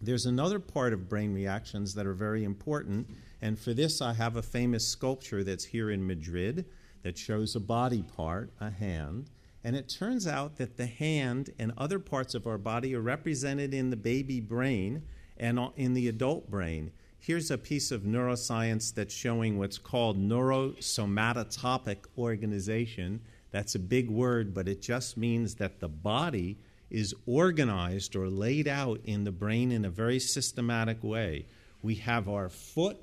There's 0.00 0.24
another 0.24 0.58
part 0.58 0.94
of 0.94 1.08
brain 1.08 1.34
reactions 1.34 1.94
that 1.94 2.06
are 2.06 2.14
very 2.14 2.42
important, 2.42 3.06
and 3.42 3.58
for 3.58 3.74
this, 3.74 4.00
I 4.00 4.14
have 4.14 4.36
a 4.36 4.42
famous 4.42 4.88
sculpture 4.88 5.44
that's 5.44 5.64
here 5.64 5.90
in 5.90 6.06
Madrid 6.06 6.64
that 7.02 7.18
shows 7.18 7.54
a 7.54 7.60
body 7.60 8.02
part, 8.02 8.50
a 8.60 8.70
hand. 8.70 9.28
And 9.62 9.76
it 9.76 9.90
turns 9.90 10.26
out 10.26 10.56
that 10.56 10.78
the 10.78 10.86
hand 10.86 11.50
and 11.58 11.72
other 11.76 11.98
parts 11.98 12.34
of 12.34 12.46
our 12.46 12.56
body 12.56 12.94
are 12.94 13.00
represented 13.02 13.74
in 13.74 13.90
the 13.90 13.96
baby 13.96 14.40
brain 14.40 15.02
and 15.36 15.60
in 15.76 15.92
the 15.92 16.08
adult 16.08 16.50
brain. 16.50 16.92
Here's 17.18 17.50
a 17.50 17.58
piece 17.58 17.90
of 17.90 18.02
neuroscience 18.02 18.94
that's 18.94 19.12
showing 19.12 19.58
what's 19.58 19.76
called 19.76 20.18
neurosomatotopic 20.18 22.06
organization. 22.16 23.20
That's 23.50 23.74
a 23.74 23.78
big 23.78 24.08
word, 24.08 24.54
but 24.54 24.66
it 24.66 24.80
just 24.80 25.18
means 25.18 25.56
that 25.56 25.80
the 25.80 25.88
body 25.88 26.58
is 26.90 27.14
organized 27.26 28.16
or 28.16 28.28
laid 28.28 28.66
out 28.66 29.00
in 29.04 29.24
the 29.24 29.32
brain 29.32 29.70
in 29.70 29.84
a 29.84 29.90
very 29.90 30.18
systematic 30.18 31.02
way. 31.02 31.46
We 31.82 31.96
have 31.96 32.28
our 32.28 32.48
foot 32.48 32.98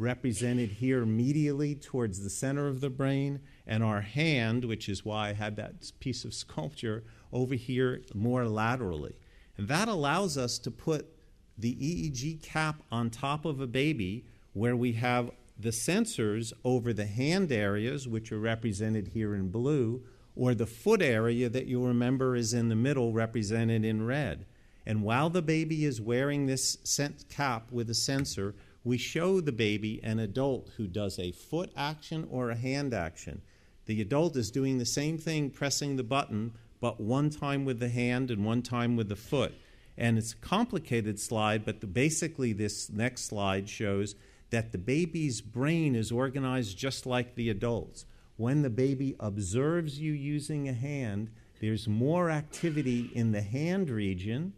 represented 0.00 0.70
here 0.70 1.04
medially 1.04 1.80
towards 1.80 2.22
the 2.22 2.30
center 2.30 2.66
of 2.66 2.80
the 2.80 2.88
brain, 2.88 3.40
and 3.66 3.84
our 3.84 4.00
hand, 4.00 4.64
which 4.64 4.88
is 4.88 5.04
why 5.04 5.28
I 5.28 5.32
had 5.34 5.56
that 5.56 5.92
piece 6.00 6.24
of 6.24 6.34
sculpture, 6.42 7.04
over 7.32 7.54
here 7.54 8.02
more 8.14 8.46
laterally. 8.46 9.14
And 9.56 9.68
that 9.68 9.88
allows 9.88 10.38
us 10.38 10.58
to 10.60 10.70
put 10.70 11.06
the 11.58 11.74
EEG 11.74 12.42
cap 12.42 12.82
on 12.90 13.10
top 13.10 13.44
of 13.44 13.60
a 13.60 13.66
baby 13.66 14.24
where 14.54 14.74
we 14.74 14.92
have 14.92 15.30
the 15.58 15.68
sensors 15.68 16.54
over 16.64 16.94
the 16.94 17.06
hand 17.06 17.52
areas, 17.52 18.08
which 18.08 18.32
are 18.32 18.40
represented 18.40 19.08
here 19.08 19.34
in 19.34 19.50
blue, 19.50 20.02
or 20.36 20.54
the 20.54 20.66
foot 20.66 21.02
area 21.02 21.48
that 21.48 21.66
you'll 21.66 21.88
remember 21.88 22.36
is 22.36 22.54
in 22.54 22.68
the 22.68 22.76
middle, 22.76 23.12
represented 23.12 23.84
in 23.84 24.06
red. 24.06 24.46
And 24.86 25.02
while 25.02 25.30
the 25.30 25.42
baby 25.42 25.84
is 25.84 26.00
wearing 26.00 26.46
this 26.46 26.76
cap 27.28 27.70
with 27.70 27.90
a 27.90 27.94
sensor, 27.94 28.54
we 28.82 28.96
show 28.96 29.40
the 29.40 29.52
baby 29.52 30.00
an 30.02 30.18
adult 30.18 30.70
who 30.76 30.86
does 30.86 31.18
a 31.18 31.32
foot 31.32 31.70
action 31.76 32.26
or 32.30 32.50
a 32.50 32.56
hand 32.56 32.94
action. 32.94 33.42
The 33.86 34.00
adult 34.00 34.36
is 34.36 34.50
doing 34.50 34.78
the 34.78 34.86
same 34.86 35.18
thing, 35.18 35.50
pressing 35.50 35.96
the 35.96 36.02
button, 36.02 36.52
but 36.80 37.00
one 37.00 37.28
time 37.28 37.64
with 37.64 37.78
the 37.78 37.88
hand 37.88 38.30
and 38.30 38.44
one 38.44 38.62
time 38.62 38.96
with 38.96 39.08
the 39.08 39.16
foot. 39.16 39.52
And 39.98 40.16
it's 40.16 40.32
a 40.32 40.36
complicated 40.36 41.20
slide, 41.20 41.64
but 41.64 41.80
the, 41.80 41.86
basically, 41.86 42.52
this 42.54 42.88
next 42.88 43.26
slide 43.26 43.68
shows 43.68 44.14
that 44.48 44.72
the 44.72 44.78
baby's 44.78 45.40
brain 45.40 45.94
is 45.94 46.10
organized 46.10 46.78
just 46.78 47.04
like 47.04 47.34
the 47.34 47.50
adult's. 47.50 48.06
When 48.40 48.62
the 48.62 48.70
baby 48.70 49.16
observes 49.20 50.00
you 50.00 50.12
using 50.12 50.66
a 50.66 50.72
hand, 50.72 51.28
there's 51.60 51.86
more 51.86 52.30
activity 52.30 53.10
in 53.14 53.32
the 53.32 53.42
hand 53.42 53.90
region 53.90 54.54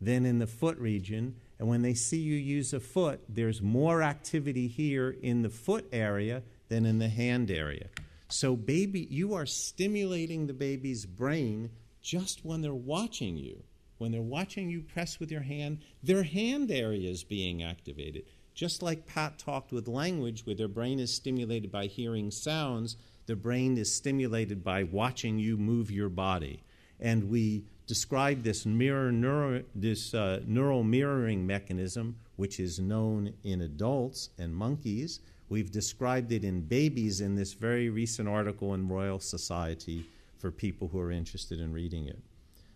than 0.00 0.24
in 0.24 0.38
the 0.38 0.46
foot 0.46 0.78
region, 0.78 1.34
and 1.58 1.66
when 1.66 1.82
they 1.82 1.94
see 1.94 2.18
you 2.18 2.36
use 2.36 2.72
a 2.72 2.78
foot, 2.78 3.24
there's 3.28 3.60
more 3.60 4.02
activity 4.02 4.68
here 4.68 5.16
in 5.20 5.42
the 5.42 5.50
foot 5.50 5.88
area 5.92 6.44
than 6.68 6.86
in 6.86 7.00
the 7.00 7.08
hand 7.08 7.50
area. 7.50 7.88
So, 8.28 8.54
baby, 8.54 9.08
you 9.10 9.34
are 9.34 9.46
stimulating 9.46 10.46
the 10.46 10.54
baby's 10.54 11.04
brain 11.04 11.70
just 12.00 12.44
when 12.44 12.62
they're 12.62 12.72
watching 12.72 13.36
you. 13.36 13.64
When 13.98 14.12
they're 14.12 14.22
watching 14.22 14.70
you 14.70 14.80
press 14.80 15.18
with 15.18 15.32
your 15.32 15.42
hand, 15.42 15.78
their 16.04 16.22
hand 16.22 16.70
area 16.70 17.10
is 17.10 17.24
being 17.24 17.64
activated. 17.64 18.26
Just 18.54 18.80
like 18.80 19.06
Pat 19.06 19.40
talked 19.40 19.72
with 19.72 19.88
language, 19.88 20.46
where 20.46 20.54
their 20.54 20.68
brain 20.68 21.00
is 21.00 21.12
stimulated 21.12 21.72
by 21.72 21.86
hearing 21.86 22.30
sounds, 22.30 22.96
the 23.26 23.36
brain 23.36 23.76
is 23.78 23.94
stimulated 23.94 24.62
by 24.62 24.84
watching 24.84 25.38
you 25.38 25.56
move 25.56 25.90
your 25.90 26.08
body. 26.08 26.62
And 27.00 27.30
we 27.30 27.64
describe 27.86 28.42
this 28.42 28.64
mirror 28.66 29.12
neuro, 29.12 29.62
this 29.74 30.14
uh, 30.14 30.40
neural 30.46 30.82
mirroring 30.82 31.46
mechanism, 31.46 32.16
which 32.36 32.60
is 32.60 32.78
known 32.78 33.32
in 33.42 33.62
adults 33.62 34.30
and 34.38 34.54
monkeys. 34.54 35.20
We've 35.48 35.70
described 35.70 36.32
it 36.32 36.44
in 36.44 36.62
babies 36.62 37.20
in 37.20 37.34
this 37.34 37.52
very 37.52 37.90
recent 37.90 38.28
article 38.28 38.74
in 38.74 38.88
Royal 38.88 39.20
Society 39.20 40.06
for 40.38 40.50
people 40.50 40.88
who 40.88 41.00
are 41.00 41.10
interested 41.10 41.60
in 41.60 41.72
reading 41.72 42.06
it. 42.06 42.18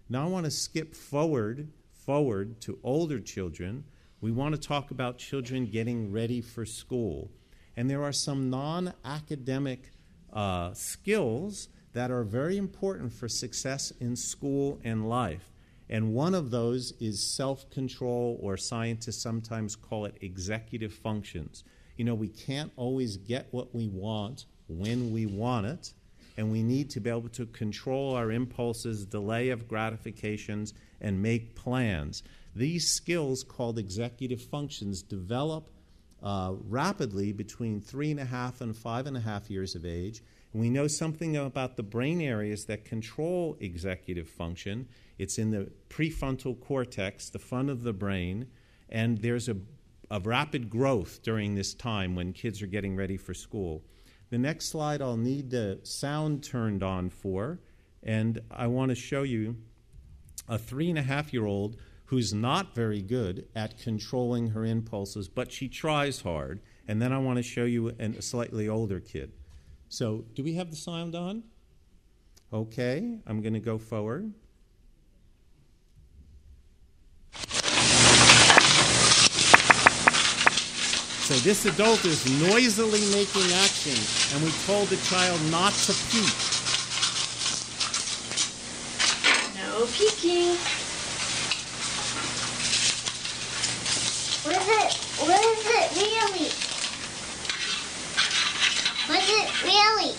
Now 0.09 0.25
I 0.25 0.29
want 0.29 0.45
to 0.45 0.51
skip 0.51 0.95
forward 0.95 1.69
forward 2.09 2.59
to 2.59 2.79
older 2.83 3.21
children. 3.21 3.85
We 4.23 4.33
want 4.33 4.55
to 4.55 4.61
talk 4.61 4.91
about 4.91 5.19
children 5.19 5.67
getting 5.67 6.11
ready 6.11 6.41
for 6.41 6.65
school. 6.65 7.31
And 7.77 7.91
there 7.91 8.03
are 8.03 8.15
some 8.15 8.49
non 8.49 8.95
academic 9.05 9.91
uh, 10.33 10.73
skills 10.75 11.69
that 11.93 12.11
are 12.11 12.25
very 12.25 12.57
important 12.57 13.13
for 13.13 13.29
success 13.29 13.93
in 14.01 14.15
school 14.17 14.81
and 14.85 15.09
life. 15.09 15.51
And 15.91 16.13
one 16.13 16.35
of 16.35 16.51
those 16.51 16.93
is 17.01 17.35
self 17.35 17.71
control, 17.71 18.39
or 18.43 18.57
scientists 18.57 19.23
sometimes 19.23 19.75
call 19.75 20.05
it 20.05 20.17
executive 20.21 20.93
functions. 20.93 21.65
You 21.97 22.05
know, 22.05 22.15
we 22.15 22.29
can't 22.29 22.71
always 22.77 23.17
get 23.17 23.49
what 23.51 23.75
we 23.75 23.89
want 23.89 24.45
when 24.69 25.13
we 25.13 25.27
want 25.27 25.67
it, 25.67 25.93
and 26.37 26.53
we 26.53 26.63
need 26.63 26.91
to 26.91 27.01
be 27.01 27.09
able 27.09 27.31
to 27.31 27.47
control 27.47 28.15
our 28.15 28.31
impulses, 28.31 29.07
delay 29.07 29.49
of 29.49 29.67
gratifications, 29.67 30.75
and 31.01 31.23
make 31.23 31.55
plans. 31.55 32.23
These 32.55 32.89
skills, 32.89 33.43
called 33.43 33.79
executive 33.79 34.43
functions, 34.43 35.03
develop 35.03 35.71
uh, 36.23 36.55
rapidly 36.69 37.33
between 37.33 37.81
three 37.81 38.11
and 38.11 38.21
a 38.21 38.25
half 38.25 38.61
and 38.61 38.77
five 38.77 39.07
and 39.07 39.17
a 39.17 39.21
half 39.21 39.51
years 39.51 39.75
of 39.75 39.85
age 39.85 40.23
and 40.53 40.63
we 40.63 40.71
know 40.71 40.87
something 40.87 41.37
about 41.37 41.77
the 41.77 41.83
brain 41.83 42.21
areas 42.21 42.65
that 42.67 42.85
control 42.85 43.57
executive 43.61 44.29
function. 44.29 44.89
It's 45.19 45.39
in 45.39 45.51
the 45.51 45.71
prefrontal 45.91 46.59
cortex, 46.61 47.29
the 47.29 47.39
front 47.39 47.69
of 47.71 47.83
the 47.83 47.93
brain, 47.93 48.47
and 48.89 49.19
there's 49.19 49.49
a, 49.49 49.57
a 50.11 50.21
rapid 50.21 50.71
growth 50.71 51.23
during 51.23 51.55
this 51.55 51.75
time 51.75 52.15
when 52.15 52.33
kids 52.33 52.63
are 52.63 52.67
getting 52.67 52.97
ready 52.97 53.17
for 53.17 53.35
school. 53.35 53.85
The 54.31 54.39
next 54.39 54.67
slide 54.67 55.03
I'll 55.03 55.17
need 55.17 55.51
the 55.51 55.81
sound 55.83 56.43
turned 56.43 56.83
on 56.83 57.11
for, 57.11 57.61
and 58.03 58.41
I 58.51 58.69
want 58.69 58.91
to 58.91 58.95
show 58.95 59.25
you 59.25 59.57
a 60.49 60.57
three 60.57 60.89
and 60.89 60.99
a 60.99 61.03
half 61.03 61.33
year 61.33 61.45
old 61.45 61.77
who's 62.09 62.33
not 62.33 62.75
very 62.75 63.03
good 63.03 63.47
at 63.55 63.79
controlling 63.79 64.49
her 64.49 64.65
impulses, 64.65 65.29
but 65.29 65.53
she 65.53 65.69
tries 65.69 66.23
hard. 66.23 66.61
And 66.87 67.03
then 67.03 67.13
I 67.13 67.19
want 67.19 67.37
to 67.37 67.43
show 67.43 67.65
you 67.65 67.89
a 67.99 68.23
slightly 68.23 68.67
older 68.67 68.99
kid. 68.99 69.33
So, 69.91 70.25
do 70.35 70.43
we 70.43 70.55
have 70.55 70.71
the 70.71 70.77
sound 70.77 71.15
on? 71.15 71.43
Okay, 72.51 73.19
I'm 73.27 73.43
going 73.43 73.53
to 73.53 73.61
go 73.61 73.77
forward. 73.77 74.33
So 81.29 81.35
this 81.35 81.67
adult 81.67 82.07
is 82.07 82.25
noisily 82.41 83.01
making 83.13 83.53
action, 83.53 83.93
and 84.33 84.43
we 84.43 84.51
told 84.65 84.89
the 84.89 84.97
child 84.97 85.39
not 85.51 85.75
to 85.75 85.93
peek. 86.09 86.33
No 89.61 89.85
peeking. 89.93 90.57
What 94.49 94.57
is 94.57 94.69
it? 94.69 94.97
What 95.21 95.45
is 95.45 95.67
it 95.67 95.89
really? 96.01 96.49
What 99.07 99.19
is 99.23 99.29
it 99.29 99.65
really? 99.65 100.15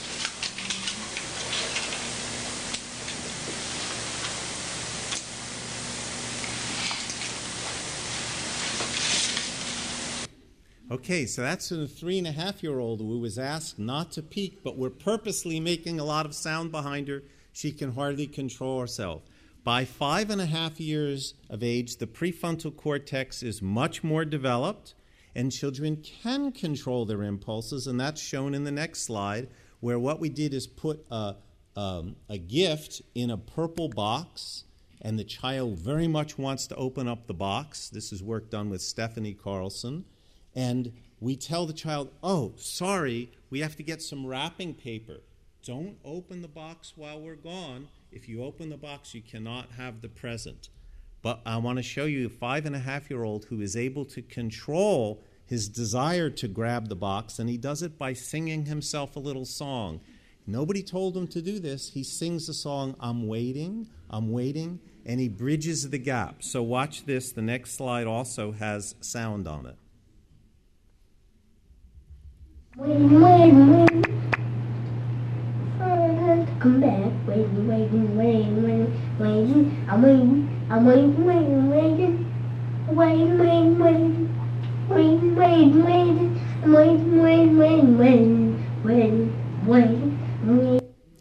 Okay, 11.09 11.25
so 11.25 11.41
that's 11.41 11.71
a 11.71 11.87
three 11.87 12.19
and 12.19 12.27
a 12.27 12.31
half 12.31 12.61
year 12.61 12.77
old 12.77 12.99
who 12.99 13.17
was 13.17 13.39
asked 13.39 13.79
not 13.79 14.11
to 14.11 14.21
peek, 14.21 14.63
but 14.63 14.77
we're 14.77 14.91
purposely 14.91 15.59
making 15.59 15.99
a 15.99 16.03
lot 16.03 16.27
of 16.27 16.35
sound 16.35 16.71
behind 16.71 17.07
her. 17.07 17.23
She 17.51 17.71
can 17.71 17.93
hardly 17.93 18.27
control 18.27 18.79
herself. 18.79 19.23
By 19.63 19.85
five 19.85 20.29
and 20.29 20.39
a 20.39 20.45
half 20.45 20.79
years 20.79 21.33
of 21.49 21.63
age, 21.63 21.97
the 21.97 22.05
prefrontal 22.05 22.77
cortex 22.77 23.41
is 23.41 23.59
much 23.59 24.03
more 24.03 24.23
developed, 24.23 24.93
and 25.33 25.51
children 25.51 25.95
can 25.95 26.51
control 26.51 27.05
their 27.05 27.23
impulses, 27.23 27.87
and 27.87 27.99
that's 27.99 28.21
shown 28.21 28.53
in 28.53 28.63
the 28.63 28.69
next 28.69 29.01
slide, 29.01 29.49
where 29.79 29.97
what 29.97 30.19
we 30.19 30.29
did 30.29 30.53
is 30.53 30.67
put 30.67 31.03
a, 31.09 31.37
um, 31.75 32.17
a 32.29 32.37
gift 32.37 33.01
in 33.15 33.31
a 33.31 33.37
purple 33.37 33.89
box, 33.89 34.65
and 35.01 35.17
the 35.17 35.23
child 35.23 35.79
very 35.79 36.07
much 36.07 36.37
wants 36.37 36.67
to 36.67 36.75
open 36.75 37.07
up 37.07 37.25
the 37.25 37.33
box. 37.33 37.89
This 37.89 38.13
is 38.13 38.21
work 38.21 38.51
done 38.51 38.69
with 38.69 38.83
Stephanie 38.83 39.33
Carlson 39.33 40.05
and 40.55 40.93
we 41.19 41.35
tell 41.35 41.65
the 41.65 41.73
child, 41.73 42.11
oh, 42.23 42.53
sorry, 42.57 43.31
we 43.49 43.59
have 43.59 43.75
to 43.75 43.83
get 43.83 44.01
some 44.01 44.25
wrapping 44.25 44.73
paper. 44.73 45.21
Don't 45.65 45.97
open 46.05 46.41
the 46.41 46.47
box 46.47 46.93
while 46.95 47.19
we're 47.19 47.35
gone. 47.35 47.89
If 48.11 48.29
you 48.29 48.43
open 48.43 48.69
the 48.69 48.77
box, 48.77 49.13
you 49.13 49.21
cannot 49.21 49.71
have 49.77 50.01
the 50.01 50.09
present. 50.09 50.69
But 51.21 51.41
I 51.45 51.57
want 51.57 51.77
to 51.77 51.83
show 51.83 52.05
you 52.05 52.27
a 52.27 52.29
five 52.29 52.65
and 52.65 52.75
a 52.75 52.79
half 52.79 53.09
year 53.09 53.23
old 53.23 53.45
who 53.45 53.61
is 53.61 53.75
able 53.75 54.05
to 54.05 54.21
control 54.21 55.21
his 55.45 55.67
desire 55.67 56.29
to 56.29 56.47
grab 56.47 56.87
the 56.87 56.95
box, 56.95 57.39
and 57.39 57.49
he 57.49 57.57
does 57.57 57.81
it 57.81 57.97
by 57.97 58.13
singing 58.13 58.65
himself 58.65 59.15
a 59.15 59.19
little 59.19 59.45
song. 59.45 59.99
Nobody 60.47 60.81
told 60.81 61.17
him 61.17 61.27
to 61.27 61.41
do 61.41 61.59
this. 61.59 61.89
He 61.89 62.03
sings 62.03 62.47
the 62.47 62.53
song, 62.53 62.95
I'm 62.99 63.27
waiting, 63.27 63.89
I'm 64.09 64.31
waiting, 64.31 64.79
and 65.05 65.19
he 65.19 65.27
bridges 65.27 65.89
the 65.89 65.97
gap. 65.97 66.43
So 66.43 66.63
watch 66.63 67.05
this. 67.05 67.31
The 67.31 67.41
next 67.41 67.73
slide 67.73 68.07
also 68.07 68.51
has 68.53 68.95
sound 69.01 69.47
on 69.47 69.65
it. 69.65 69.75
Waiting, 72.99 73.21
waiting, 73.21 73.69
waiting. 73.71 74.03
Oh, 75.79 76.47
come 76.59 76.81
back. 76.81 77.13
Waiting, 77.25 77.65
waiting, 77.65 78.17
waiting, 78.17 78.61
waiting, 78.61 78.91
waiting. 79.17 79.85
I'm 79.89 80.01
waiting, 80.03 80.67
I'm 80.69 80.85
waiting, 80.85 81.25
waiting, 81.25 81.69
waiting. 81.69 82.25
Waiting, 82.89 83.37
waiting, 83.37 83.79
waiting. 83.79 84.29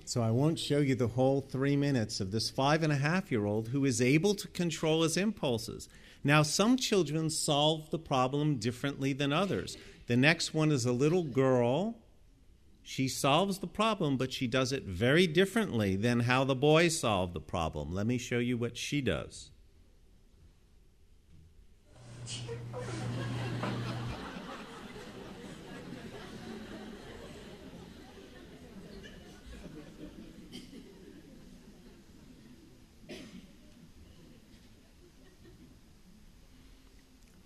So 0.04 0.20
I 0.20 0.32
won't 0.32 0.58
show 0.58 0.78
you 0.78 0.96
the 0.96 1.06
whole 1.06 1.40
three 1.42 1.76
minutes 1.76 2.18
of 2.18 2.32
this 2.32 2.50
five 2.50 2.82
and 2.82 2.92
a 2.92 2.96
half 2.96 3.30
year 3.30 3.46
old 3.46 3.68
who 3.68 3.84
is 3.84 4.02
able 4.02 4.34
to 4.34 4.48
control 4.48 5.04
his 5.04 5.16
impulses. 5.16 5.88
Now, 6.24 6.42
some 6.42 6.76
children 6.76 7.30
solve 7.30 7.90
the 7.90 8.00
problem 8.00 8.56
differently 8.56 9.12
than 9.12 9.32
others. 9.32 9.76
The 10.08 10.16
next 10.16 10.54
one 10.54 10.72
is 10.72 10.86
a 10.86 10.92
little 10.92 11.22
girl. 11.22 11.98
She 12.82 13.08
solves 13.08 13.58
the 13.58 13.66
problem, 13.66 14.16
but 14.16 14.32
she 14.32 14.46
does 14.46 14.72
it 14.72 14.84
very 14.84 15.26
differently 15.26 15.96
than 15.96 16.20
how 16.20 16.44
the 16.44 16.54
boys 16.54 16.98
solve 16.98 17.34
the 17.34 17.40
problem. 17.40 17.92
Let 17.92 18.06
me 18.06 18.16
show 18.16 18.38
you 18.38 18.56
what 18.56 18.78
she 18.78 19.02
does. 19.02 19.50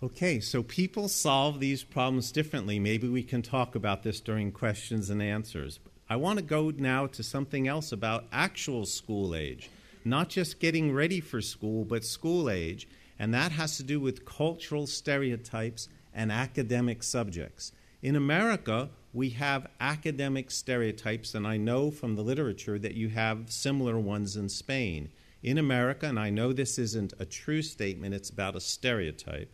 Okay, 0.04 0.40
so 0.40 0.64
people 0.64 1.06
solve 1.06 1.60
these 1.60 1.84
problems 1.84 2.32
differently. 2.32 2.80
Maybe 2.80 3.06
we 3.06 3.22
can 3.22 3.40
talk 3.40 3.76
about 3.76 4.02
this 4.02 4.18
during 4.18 4.50
questions 4.50 5.10
and 5.10 5.22
answers. 5.22 5.78
I 6.10 6.16
want 6.16 6.40
to 6.40 6.44
go 6.44 6.70
now 6.70 7.06
to 7.06 7.22
something 7.22 7.68
else 7.68 7.92
about 7.92 8.24
actual 8.32 8.84
school 8.84 9.32
age, 9.32 9.70
not 10.04 10.28
just 10.28 10.58
getting 10.58 10.92
ready 10.92 11.20
for 11.20 11.40
school, 11.40 11.84
but 11.84 12.04
school 12.04 12.50
age, 12.50 12.88
and 13.16 13.32
that 13.32 13.52
has 13.52 13.76
to 13.76 13.84
do 13.84 14.00
with 14.00 14.24
cultural 14.24 14.88
stereotypes 14.88 15.88
and 16.12 16.32
academic 16.32 17.04
subjects. 17.04 17.70
In 18.02 18.16
America, 18.16 18.90
we 19.12 19.30
have 19.30 19.68
academic 19.78 20.50
stereotypes, 20.50 21.32
and 21.32 21.46
I 21.46 21.58
know 21.58 21.92
from 21.92 22.16
the 22.16 22.24
literature 22.24 22.76
that 22.80 22.94
you 22.94 23.10
have 23.10 23.52
similar 23.52 24.00
ones 24.00 24.34
in 24.34 24.48
Spain. 24.48 25.10
In 25.44 25.58
America, 25.58 26.06
and 26.06 26.18
I 26.18 26.30
know 26.30 26.52
this 26.52 26.76
isn't 26.76 27.12
a 27.20 27.24
true 27.24 27.62
statement, 27.62 28.14
it's 28.14 28.30
about 28.30 28.56
a 28.56 28.60
stereotype 28.60 29.48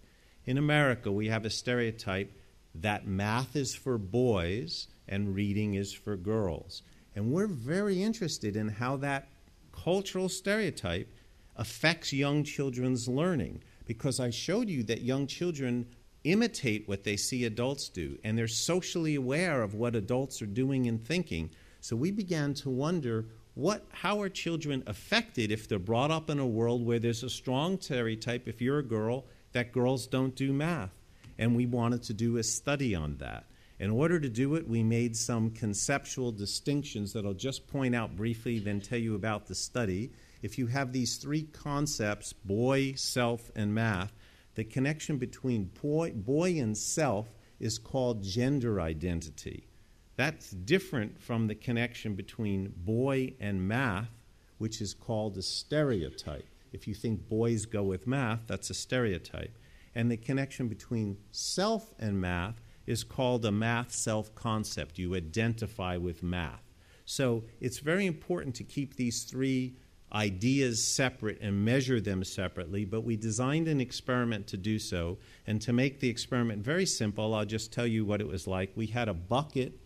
in 0.49 0.57
America, 0.57 1.13
we 1.13 1.29
have 1.29 1.45
a 1.45 1.51
stereotype 1.51 2.33
that 2.75 3.07
math 3.07 3.55
is 3.55 3.75
for 3.75 3.99
boys 3.99 4.89
and 5.07 5.35
reading 5.35 5.75
is 5.75 5.93
for 5.93 6.17
girls. 6.17 6.81
And 7.15 7.31
we're 7.31 7.47
very 7.47 8.03
interested 8.03 8.57
in 8.57 8.67
how 8.67 8.97
that 8.97 9.29
cultural 9.73 10.31
stereotype 10.31 11.13
affects 11.57 12.15
young 12.15 12.45
children's 12.45 13.07
learning 13.07 13.63
because 13.85 14.21
I 14.21 14.31
showed 14.31 14.71
you 14.71 14.83
that 14.85 15.03
young 15.03 15.27
children 15.27 15.87
imitate 16.25 16.89
what 16.89 17.05
they 17.05 17.19
see 17.19 17.45
adults 17.45 17.91
do 17.91 18.19
and 18.25 18.39
they're 18.39 18.49
socially 18.49 19.17
aware 19.17 19.61
of 19.61 19.75
what 19.75 19.95
adults 19.95 20.41
are 20.41 20.47
doing 20.47 20.87
and 20.87 21.07
thinking. 21.07 21.51
So 21.83 21.95
we 21.95 22.11
began 22.11 22.55
to 22.55 22.71
wonder 22.71 23.27
what 23.53 23.85
how 23.93 24.23
are 24.23 24.31
children 24.31 24.83
affected 24.87 25.53
if 25.53 25.69
they're 25.69 25.79
brought 25.79 26.11
up 26.11 26.31
in 26.31 26.39
a 26.39 26.47
world 26.47 26.87
where 26.87 26.99
there's 26.99 27.23
a 27.23 27.29
strong 27.29 27.79
stereotype 27.79 28.49
if 28.49 28.63
you're 28.63 28.79
a 28.79 28.83
girl 28.83 29.27
that 29.53 29.73
girls 29.73 30.07
don't 30.07 30.35
do 30.35 30.53
math. 30.53 30.95
And 31.39 31.55
we 31.55 31.67
wanted 31.67 32.03
to 32.05 32.15
do 32.15 32.37
a 32.37 32.43
study 32.43 32.95
on 32.95 33.17
that. 33.19 33.47
In 33.79 33.91
order 33.91 34.19
to 34.19 34.29
do 34.29 34.57
it, 34.57 34.69
we 34.69 34.83
made 34.83 35.17
some 35.17 35.51
conceptual 35.51 36.33
distinctions 36.33 37.13
that 37.13 37.25
I'll 37.25 37.33
just 37.33 37.69
point 37.69 37.95
out 37.95 38.17
briefly, 38.17 38.59
then 38.59 38.81
tell 38.81 38.99
you 38.99 39.15
about 39.15 39.47
the 39.47 39.55
study. 39.55 40.11
If 40.43 40.59
you 40.59 40.67
have 40.67 40.93
these 40.93 41.17
three 41.17 41.43
concepts 41.43 42.33
boy, 42.33 42.95
self, 42.95 43.51
and 43.55 43.75
math 43.75 44.13
the 44.59 44.65
connection 44.65 45.19
between 45.19 45.71
boy, 45.81 46.11
boy 46.11 46.59
and 46.59 46.77
self 46.77 47.29
is 47.61 47.79
called 47.79 48.25
gender 48.25 48.81
identity. 48.81 49.69
That's 50.17 50.51
different 50.51 51.21
from 51.21 51.47
the 51.47 51.55
connection 51.55 52.17
between 52.17 52.73
boy 52.77 53.35
and 53.39 53.69
math, 53.69 54.11
which 54.59 54.81
is 54.81 54.95
called 54.95 55.37
a 55.37 55.43
stereotype. 55.43 56.49
If 56.73 56.87
you 56.87 56.95
think 56.95 57.29
boys 57.29 57.67
go 57.67 57.83
with 57.83 58.07
math, 58.07 58.41
that's 58.47 58.71
a 58.71 58.75
stereotype. 58.75 59.59
And 59.95 60.11
the 60.11 60.17
connection 60.17 60.69
between 60.69 61.19
self 61.31 61.93
and 61.99 62.21
math 62.21 62.61
is 62.87 63.05
called 63.05 63.45
a 63.45 63.53
math 63.53 63.93
self 63.93 64.35
concept. 64.35 64.99
You 64.99 65.15
identify 65.15 65.97
with 65.97 66.23
math. 66.23 66.63
So 67.05 67.45
it's 67.61 67.79
very 67.79 68.07
important 68.07 68.55
to 68.57 68.65
keep 68.65 68.97
these 68.97 69.25
three 69.25 69.77
ideas 70.13 70.87
separate 70.87 71.41
and 71.41 71.65
measure 71.65 72.01
them 72.01 72.25
separately, 72.25 72.85
but 72.85 73.03
we 73.03 73.17
designed 73.17 73.69
an 73.69 73.81
experiment 73.81 74.47
to 74.49 74.57
do 74.57 74.79
so. 74.79 75.19
And 75.47 75.61
to 75.63 75.73
make 75.73 76.01
the 76.01 76.09
experiment 76.09 76.63
very 76.63 76.87
simple, 76.87 77.35
I'll 77.35 77.45
just 77.45 77.73
tell 77.73 77.87
you 77.87 78.05
what 78.05 78.21
it 78.21 78.27
was 78.27 78.47
like. 78.47 78.73
We 78.75 78.87
had 78.87 79.09
a 79.09 79.15
bucket 79.15 79.79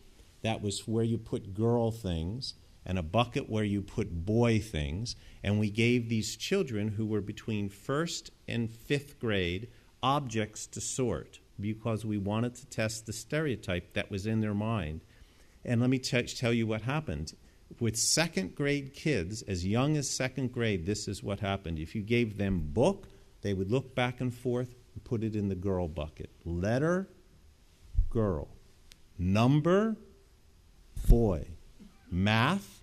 that 0.43 0.61
was 0.61 0.87
where 0.87 1.05
you 1.05 1.19
put 1.19 1.55
girl 1.55 1.91
things, 1.91 2.55
and 2.85 2.99
a 2.99 3.03
bucket 3.03 3.49
where 3.49 3.65
you 3.65 3.83
put 3.83 4.25
boy 4.25 4.59
things. 4.59 5.17
And 5.43 5.59
we 5.59 5.71
gave 5.71 6.09
these 6.09 6.37
children 6.37 6.89
who 6.89 7.07
were 7.07 7.21
between 7.21 7.69
first 7.69 8.31
and 8.49 8.71
fifth 8.71 9.19
grade 9.19 9.69
objects 10.03 10.67
to 10.69 10.81
sort 10.81 11.39
because 11.61 12.05
we 12.05 12.19
wanted 12.19 12.55
to 12.57 12.67
test 12.67 13.07
the 13.07 13.13
stereotype 13.13 13.95
that 13.95 14.11
was 14.11 14.27
in 14.27 14.41
their 14.41 14.55
mind. 14.55 15.03
And 15.65 15.81
let 15.81 15.91
me 15.91 15.99
t- 15.99 16.23
tell 16.23 16.53
you 16.53 16.67
what 16.67 16.83
happened. 16.83 17.35
With 17.81 17.97
second 17.97 18.55
grade 18.55 18.95
kids, 18.95 19.43
as 19.43 19.65
young 19.65 19.97
as 19.97 20.11
second 20.11 20.53
grade, 20.53 20.85
this 20.85 21.09
is 21.09 21.23
what 21.23 21.41
happened. 21.41 21.79
If 21.79 21.95
you 21.95 22.03
gave 22.03 22.37
them 22.37 22.69
book, 22.73 23.09
they 23.43 23.55
would 23.55 23.71
look 23.71 23.95
back 23.95 24.21
and 24.21 24.35
forth 24.35 24.75
and 24.95 25.05
put 25.05 25.23
it 25.23 25.37
in 25.37 25.49
the 25.49 25.55
girl 25.55 25.89
bucket. 25.89 26.31
Letter, 26.45 27.09
girl. 28.11 28.49
Number, 29.19 29.97
boy. 31.09 31.47
Math, 32.15 32.83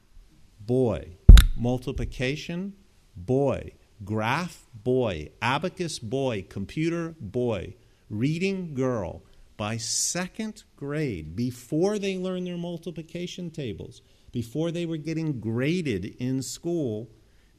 boy. 0.60 1.18
multiplication, 1.56 2.74
boy, 3.16 3.74
graph, 4.04 4.66
boy, 4.74 5.30
abacus, 5.40 6.00
boy, 6.00 6.48
computer, 6.50 7.16
boy, 7.20 7.76
reading, 8.10 8.74
girl. 8.74 9.22
By 9.56 9.78
second 9.78 10.64
grade, 10.76 11.36
before 11.36 12.00
they 12.00 12.18
learned 12.18 12.48
their 12.48 12.58
multiplication 12.58 13.52
tables, 13.52 14.02
before 14.32 14.72
they 14.72 14.88
were 14.88 14.98
getting 14.98 15.40
graded 15.40 16.06
in 16.18 16.42
school, 16.42 17.12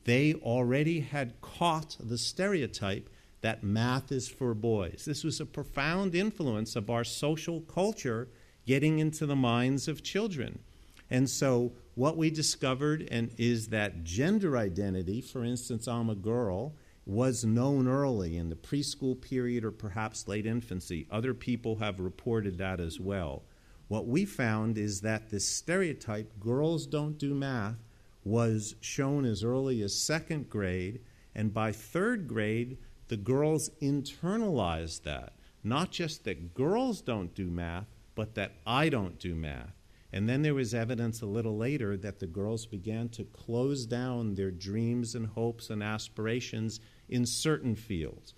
they 0.07 0.35
already 0.35 0.99
had 0.99 1.41
caught 1.41 1.97
the 2.01 2.19
stereotype 2.19 3.09
that 3.43 3.63
math 3.63 4.11
is 4.11 4.29
for 4.29 4.55
boys. 4.55 5.05
This 5.05 5.23
was 5.23 5.39
a 5.39 5.47
profound 5.47 6.17
influence 6.17 6.75
of 6.75 6.91
our 6.91 7.05
social 7.05 7.61
culture 7.61 8.29
getting 8.67 8.99
into 8.99 9.25
the 9.25 9.37
minds 9.37 9.87
of 9.87 10.03
children. 10.03 10.65
And 11.11 11.29
so, 11.29 11.73
what 11.95 12.17
we 12.17 12.31
discovered 12.31 13.07
and 13.11 13.33
is 13.37 13.69
that 13.69 14.05
gender 14.05 14.57
identity, 14.57 15.21
for 15.21 15.45
instance, 15.45 15.89
I'm 15.89 16.09
a 16.09 16.15
girl, 16.15 16.77
was 17.05 17.45
known 17.45 17.89
early 17.89 18.37
in 18.37 18.49
the 18.49 18.57
preschool 18.57 19.21
period 19.21 19.65
or 19.65 19.73
perhaps 19.73 20.29
late 20.29 20.47
infancy. 20.47 21.09
Other 21.11 21.35
people 21.35 21.77
have 21.77 21.99
reported 21.99 22.59
that 22.59 22.79
as 22.79 23.01
well. 23.01 23.43
What 23.89 24.07
we 24.07 24.25
found 24.25 24.79
is 24.79 25.01
that 25.01 25.31
this 25.31 25.45
stereotype, 25.45 26.39
girls 26.39 26.87
don't 26.87 27.19
do 27.19 27.35
math, 27.35 27.83
was 28.23 28.77
shown 28.81 29.25
as 29.25 29.43
early 29.43 29.83
as 29.83 29.97
second 29.97 30.49
grade, 30.49 31.01
and 31.35 31.53
by 31.53 31.73
third 31.73 32.29
grade, 32.29 32.79
the 33.09 33.17
girls 33.17 33.71
internalized 33.83 35.03
that. 35.03 35.33
Not 35.65 35.91
just 35.91 36.23
that 36.25 36.55
girls 36.55 37.01
don't 37.01 37.35
do 37.35 37.51
math, 37.51 37.87
but 38.15 38.37
that 38.37 38.53
I 38.65 38.89
don't 38.89 39.19
do 39.19 39.35
math. 39.35 39.80
And 40.13 40.29
then 40.29 40.43
there 40.43 40.55
was 40.55 40.75
evidence 40.75 41.23
a 41.23 41.27
little 41.27 41.57
later 41.57 41.97
that 41.97 42.19
the 42.19 42.27
girls 42.27 42.67
began 42.67 43.09
to 43.11 43.25
close 43.25 43.87
down 43.87 44.35
their 44.35 44.51
dreams 44.51 45.15
and 45.15 45.27
hopes 45.27 45.71
and 45.71 45.83
aspirations 45.83 46.81
in 47.09 47.25
certain 47.25 47.77
fields. 47.77 48.35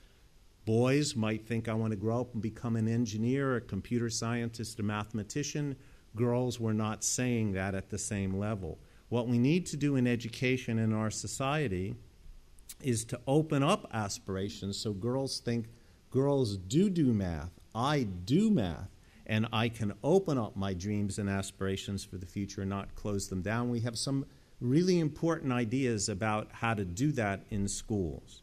Boys 0.64 1.16
might 1.16 1.46
think, 1.46 1.68
I 1.68 1.74
want 1.74 1.90
to 1.92 1.96
grow 1.96 2.20
up 2.20 2.35
and 2.35 2.42
become 2.42 2.76
an 2.76 2.88
engineer, 2.88 3.56
a 3.56 3.61
computer 3.61 4.11
scientist, 4.11 4.78
a 4.78 4.82
mathematician. 4.82 5.76
Girls 6.14 6.61
were 6.61 6.74
not 6.74 7.02
saying 7.02 7.52
that 7.52 7.74
at 7.74 7.88
the 7.88 7.98
same 7.98 8.37
level. 8.37 8.78
What 9.08 9.28
we 9.28 9.38
need 9.38 9.66
to 9.66 9.76
do 9.76 9.96
in 9.96 10.06
education 10.06 10.78
in 10.78 10.92
our 10.92 11.11
society 11.11 11.96
is 12.82 13.04
to 13.06 13.20
open 13.26 13.62
up 13.62 13.88
aspirations 13.92 14.76
so 14.78 14.92
girls 14.92 15.40
think 15.40 15.66
girls 16.11 16.56
do 16.56 16.90
do 16.90 17.12
math, 17.12 17.52
I 17.74 18.02
do 18.02 18.50
math, 18.50 18.88
and 19.32 19.46
I 19.50 19.70
can 19.70 19.94
open 20.04 20.36
up 20.36 20.56
my 20.56 20.74
dreams 20.74 21.18
and 21.18 21.26
aspirations 21.26 22.04
for 22.04 22.18
the 22.18 22.26
future 22.26 22.60
and 22.60 22.68
not 22.68 22.94
close 22.94 23.28
them 23.28 23.40
down. 23.40 23.70
We 23.70 23.80
have 23.80 23.96
some 23.96 24.26
really 24.60 25.00
important 25.00 25.54
ideas 25.54 26.10
about 26.10 26.48
how 26.52 26.74
to 26.74 26.84
do 26.84 27.12
that 27.12 27.46
in 27.48 27.66
schools. 27.66 28.42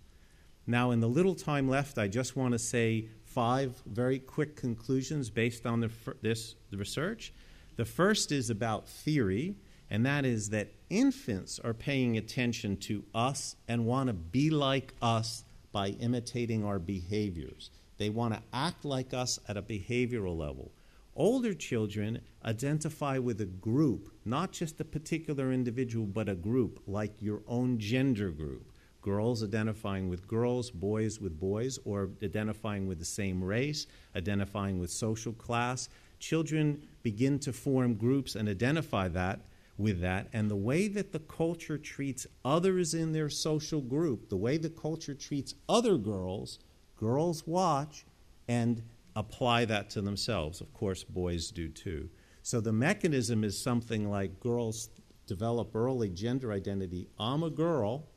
Now, 0.65 0.89
in 0.89 0.99
the 0.99 1.08
little 1.08 1.36
time 1.36 1.69
left, 1.69 1.99
I 1.99 2.08
just 2.08 2.36
want 2.36 2.54
to 2.54 2.60
say 2.60 3.06
five 3.23 3.80
very 3.86 4.17
quick 4.17 4.56
conclusions 4.56 5.30
based 5.30 5.67
on 5.67 5.82
the, 5.82 5.91
this 6.23 6.56
research. 6.71 7.34
The 7.75 7.86
first 7.86 8.32
is 8.32 8.49
about 8.49 8.89
theory, 8.89 9.58
and 9.91 10.04
that 10.08 10.25
is 10.25 10.49
that 10.49 10.69
infants 10.89 11.60
are 11.60 11.75
paying 11.75 12.17
attention 12.17 12.78
to 12.78 13.04
us 13.13 13.56
and 13.67 13.86
want 13.86 14.08
to 14.08 14.13
be 14.13 14.49
like 14.49 14.95
us 15.04 15.43
by 15.71 15.89
imitating 15.89 16.65
our 16.65 16.80
behaviors. 16.80 17.69
They 17.99 18.10
want 18.10 18.34
to 18.34 18.41
act 18.52 18.86
like 18.86 19.13
us 19.13 19.39
at 19.47 19.56
a 19.56 19.62
behavioral 19.62 20.36
level. 20.36 20.71
Older 21.20 21.54
children 21.54 22.22
identify 22.46 23.18
with 23.18 23.42
a 23.42 23.46
group, 23.46 24.10
not 24.24 24.54
just 24.54 24.80
a 24.80 24.86
particular 24.86 25.52
individual, 25.52 26.06
but 26.06 26.30
a 26.30 26.34
group, 26.34 26.82
like 26.88 27.22
your 27.22 27.42
own 27.46 27.78
gender 27.78 28.32
group. 28.32 28.72
Girls 29.02 29.44
identifying 29.44 30.08
with 30.08 30.30
girls, 30.30 30.72
boys 30.72 31.20
with 31.20 31.38
boys, 31.38 31.78
or 31.84 32.12
identifying 32.24 32.88
with 32.88 33.00
the 33.00 33.06
same 33.06 33.44
race, 33.44 33.86
identifying 34.16 34.80
with 34.80 34.90
social 34.92 35.34
class. 35.34 35.90
Children 36.20 36.88
begin 37.04 37.38
to 37.40 37.52
form 37.52 37.96
groups 37.96 38.36
and 38.36 38.48
identify 38.48 39.10
that 39.10 39.42
with 39.78 40.00
that. 40.00 40.30
And 40.32 40.50
the 40.50 40.56
way 40.56 40.88
that 40.88 41.12
the 41.12 41.20
culture 41.20 41.78
treats 41.78 42.28
others 42.46 42.94
in 42.94 43.12
their 43.12 43.30
social 43.30 43.82
group, 43.82 44.30
the 44.30 44.38
way 44.38 44.56
the 44.56 44.70
culture 44.70 45.16
treats 45.16 45.54
other 45.68 45.98
girls, 45.98 46.60
girls 46.96 47.46
watch 47.46 48.06
and 48.48 48.84
apply 49.20 49.66
that 49.66 49.90
to 49.92 50.02
themselves. 50.02 50.62
Of 50.62 50.74
course, 50.74 51.04
boys 51.04 51.52
do 51.52 51.68
too. 51.68 52.10
So 52.42 52.62
the 52.62 52.72
mechanism 52.72 53.44
is 53.44 53.62
something 53.62 54.10
like 54.10 54.40
girls 54.40 54.90
develop 55.28 55.76
early 55.76 56.10
gender 56.10 56.52
identity. 56.54 57.10
I'm 57.20 57.44
a 57.44 57.50
girl. 57.50 58.08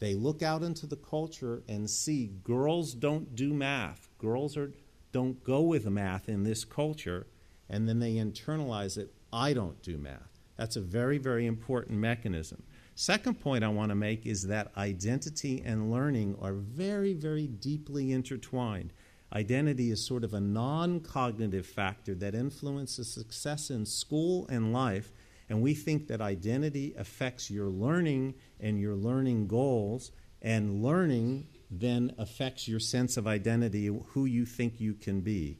They 0.00 0.14
look 0.14 0.42
out 0.42 0.62
into 0.62 0.86
the 0.86 0.96
culture 0.96 1.62
and 1.68 1.88
see 1.88 2.32
girls 2.42 2.94
don't 2.94 3.34
do 3.36 3.54
math. 3.54 4.08
Girls 4.18 4.56
are, 4.56 4.72
don't 5.12 5.42
go 5.44 5.62
with 5.62 5.86
math 5.86 6.28
in 6.28 6.42
this 6.42 6.64
culture. 6.64 7.28
And 7.68 7.88
then 7.88 8.00
they 8.00 8.14
internalize 8.14 8.98
it. 8.98 9.14
I 9.32 9.52
don't 9.52 9.80
do 9.82 9.98
math. 9.98 10.40
That's 10.56 10.76
a 10.76 10.80
very, 10.80 11.18
very 11.18 11.46
important 11.46 11.98
mechanism. 11.98 12.64
Second 12.96 13.40
point 13.40 13.64
I 13.64 13.68
want 13.68 13.90
to 13.90 13.94
make 13.94 14.26
is 14.26 14.42
that 14.48 14.72
identity 14.76 15.62
and 15.64 15.90
learning 15.90 16.36
are 16.42 16.52
very, 16.52 17.14
very 17.14 17.46
deeply 17.46 18.12
intertwined. 18.12 18.92
Identity 19.32 19.90
is 19.90 20.04
sort 20.04 20.24
of 20.24 20.34
a 20.34 20.40
non 20.40 21.00
cognitive 21.00 21.66
factor 21.66 22.14
that 22.16 22.34
influences 22.34 23.12
success 23.12 23.70
in 23.70 23.86
school 23.86 24.46
and 24.48 24.72
life, 24.72 25.12
and 25.48 25.62
we 25.62 25.74
think 25.74 26.08
that 26.08 26.20
identity 26.20 26.94
affects 26.98 27.50
your 27.50 27.68
learning 27.68 28.34
and 28.58 28.80
your 28.80 28.94
learning 28.94 29.46
goals, 29.46 30.12
and 30.42 30.82
learning 30.82 31.46
then 31.70 32.12
affects 32.18 32.66
your 32.66 32.80
sense 32.80 33.16
of 33.16 33.26
identity, 33.26 33.86
who 33.86 34.24
you 34.24 34.44
think 34.44 34.80
you 34.80 34.94
can 34.94 35.20
be 35.20 35.58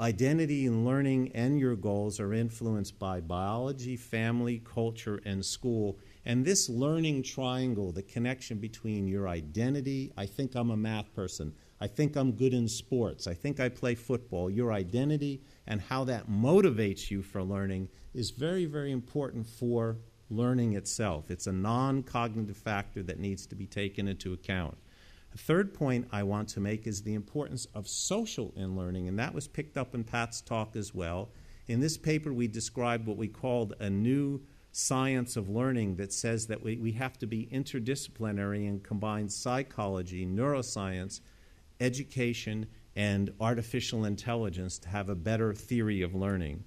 identity 0.00 0.66
and 0.66 0.84
learning 0.84 1.30
and 1.34 1.58
your 1.58 1.76
goals 1.76 2.18
are 2.18 2.32
influenced 2.32 2.98
by 2.98 3.20
biology, 3.20 3.96
family, 3.96 4.62
culture, 4.64 5.20
and 5.24 5.44
school. 5.44 5.98
And 6.24 6.44
this 6.44 6.68
learning 6.68 7.22
triangle, 7.24 7.92
the 7.92 8.02
connection 8.02 8.58
between 8.58 9.06
your 9.06 9.28
identity, 9.28 10.12
I 10.16 10.26
think 10.26 10.54
I'm 10.54 10.70
a 10.70 10.76
math 10.76 11.12
person, 11.14 11.52
I 11.82 11.88
think 11.88 12.14
I'm 12.14 12.30
good 12.30 12.54
in 12.54 12.68
sports, 12.68 13.26
I 13.26 13.34
think 13.34 13.58
I 13.58 13.68
play 13.68 13.96
football, 13.96 14.48
your 14.48 14.72
identity, 14.72 15.42
and 15.66 15.80
how 15.80 16.04
that 16.04 16.30
motivates 16.30 17.10
you 17.10 17.22
for 17.22 17.42
learning 17.42 17.88
is 18.14 18.30
very, 18.30 18.66
very 18.66 18.92
important 18.92 19.48
for 19.48 19.96
learning 20.30 20.74
itself. 20.74 21.28
It's 21.28 21.48
a 21.48 21.52
non 21.52 22.04
cognitive 22.04 22.56
factor 22.56 23.02
that 23.02 23.18
needs 23.18 23.48
to 23.48 23.56
be 23.56 23.66
taken 23.66 24.06
into 24.06 24.32
account. 24.32 24.78
A 25.34 25.38
third 25.38 25.74
point 25.74 26.06
I 26.12 26.22
want 26.22 26.48
to 26.50 26.60
make 26.60 26.86
is 26.86 27.02
the 27.02 27.14
importance 27.14 27.66
of 27.74 27.88
social 27.88 28.52
in 28.54 28.76
learning, 28.76 29.08
and 29.08 29.18
that 29.18 29.34
was 29.34 29.48
picked 29.48 29.76
up 29.76 29.92
in 29.92 30.04
Pat's 30.04 30.40
talk 30.40 30.76
as 30.76 30.94
well. 30.94 31.30
In 31.66 31.80
this 31.80 31.96
paper, 31.98 32.32
we 32.32 32.46
described 32.46 33.08
what 33.08 33.16
we 33.16 33.26
called 33.26 33.74
a 33.80 33.90
new 33.90 34.40
science 34.70 35.36
of 35.36 35.48
learning 35.48 35.96
that 35.96 36.12
says 36.12 36.46
that 36.46 36.62
we, 36.62 36.76
we 36.76 36.92
have 36.92 37.18
to 37.18 37.26
be 37.26 37.48
interdisciplinary 37.52 38.68
and 38.68 38.84
combine 38.84 39.28
psychology, 39.28 40.24
neuroscience, 40.24 41.20
education, 41.82 42.66
and 42.94 43.32
artificial 43.40 44.04
intelligence 44.04 44.78
to 44.78 44.88
have 44.88 45.08
a 45.08 45.14
better 45.14 45.52
theory 45.52 46.02
of 46.02 46.14
learning. 46.14 46.64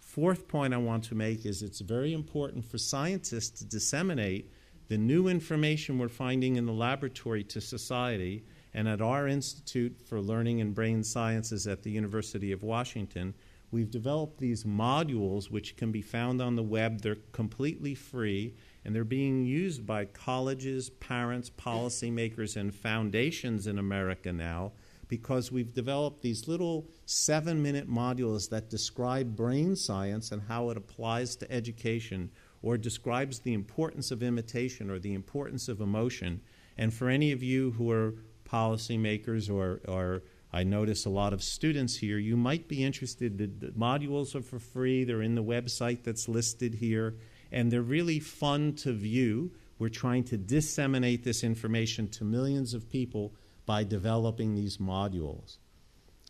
Fourth 0.00 0.48
point 0.48 0.74
I 0.74 0.78
want 0.78 1.04
to 1.04 1.14
make 1.14 1.44
is 1.46 1.62
it's 1.62 1.80
very 1.80 2.12
important 2.12 2.64
for 2.64 2.78
scientists 2.78 3.50
to 3.60 3.64
disseminate 3.64 4.50
the 4.88 4.98
new 4.98 5.28
information 5.28 5.98
we're 5.98 6.08
finding 6.08 6.56
in 6.56 6.64
the 6.64 6.72
laboratory 6.72 7.44
to 7.44 7.60
society 7.60 8.44
and 8.74 8.88
at 8.88 9.00
our 9.00 9.28
Institute 9.28 10.00
for 10.00 10.20
Learning 10.20 10.60
and 10.60 10.74
Brain 10.74 11.02
Sciences 11.02 11.66
at 11.66 11.82
the 11.82 11.90
University 11.90 12.52
of 12.52 12.62
Washington, 12.62 13.34
we've 13.70 13.90
developed 13.90 14.38
these 14.38 14.64
modules 14.64 15.50
which 15.50 15.76
can 15.76 15.92
be 15.92 16.02
found 16.02 16.40
on 16.40 16.56
the 16.56 16.62
web. 16.62 17.00
They're 17.00 17.16
completely 17.32 17.94
free 17.94 18.54
and 18.88 18.96
they're 18.96 19.04
being 19.04 19.44
used 19.44 19.86
by 19.86 20.06
colleges, 20.06 20.88
parents, 20.88 21.50
policymakers, 21.50 22.56
and 22.56 22.74
foundations 22.74 23.66
in 23.66 23.78
America 23.78 24.32
now 24.32 24.72
because 25.08 25.52
we've 25.52 25.74
developed 25.74 26.22
these 26.22 26.48
little 26.48 26.88
seven 27.04 27.62
minute 27.62 27.86
modules 27.86 28.48
that 28.48 28.70
describe 28.70 29.36
brain 29.36 29.76
science 29.76 30.32
and 30.32 30.40
how 30.48 30.70
it 30.70 30.78
applies 30.78 31.36
to 31.36 31.52
education 31.52 32.30
or 32.62 32.78
describes 32.78 33.40
the 33.40 33.52
importance 33.52 34.10
of 34.10 34.22
imitation 34.22 34.88
or 34.88 34.98
the 34.98 35.12
importance 35.12 35.68
of 35.68 35.82
emotion. 35.82 36.40
And 36.78 36.94
for 36.94 37.10
any 37.10 37.30
of 37.30 37.42
you 37.42 37.72
who 37.72 37.90
are 37.90 38.14
policymakers 38.50 39.54
or, 39.54 39.82
or 39.86 40.22
I 40.50 40.64
notice 40.64 41.04
a 41.04 41.10
lot 41.10 41.34
of 41.34 41.42
students 41.42 41.94
here, 41.94 42.16
you 42.16 42.38
might 42.38 42.68
be 42.68 42.82
interested. 42.82 43.36
The, 43.36 43.66
the 43.66 43.72
modules 43.72 44.34
are 44.34 44.40
for 44.40 44.58
free, 44.58 45.04
they're 45.04 45.20
in 45.20 45.34
the 45.34 45.44
website 45.44 46.04
that's 46.04 46.26
listed 46.26 46.72
here, 46.72 47.16
and 47.50 47.70
they're 47.70 47.82
really 47.82 48.20
fun 48.20 48.74
to 48.74 48.92
view. 48.92 49.52
We're 49.78 49.88
trying 49.88 50.24
to 50.24 50.36
disseminate 50.36 51.24
this 51.24 51.44
information 51.44 52.08
to 52.08 52.24
millions 52.24 52.74
of 52.74 52.90
people 52.90 53.34
by 53.66 53.84
developing 53.84 54.54
these 54.54 54.78
modules. 54.78 55.58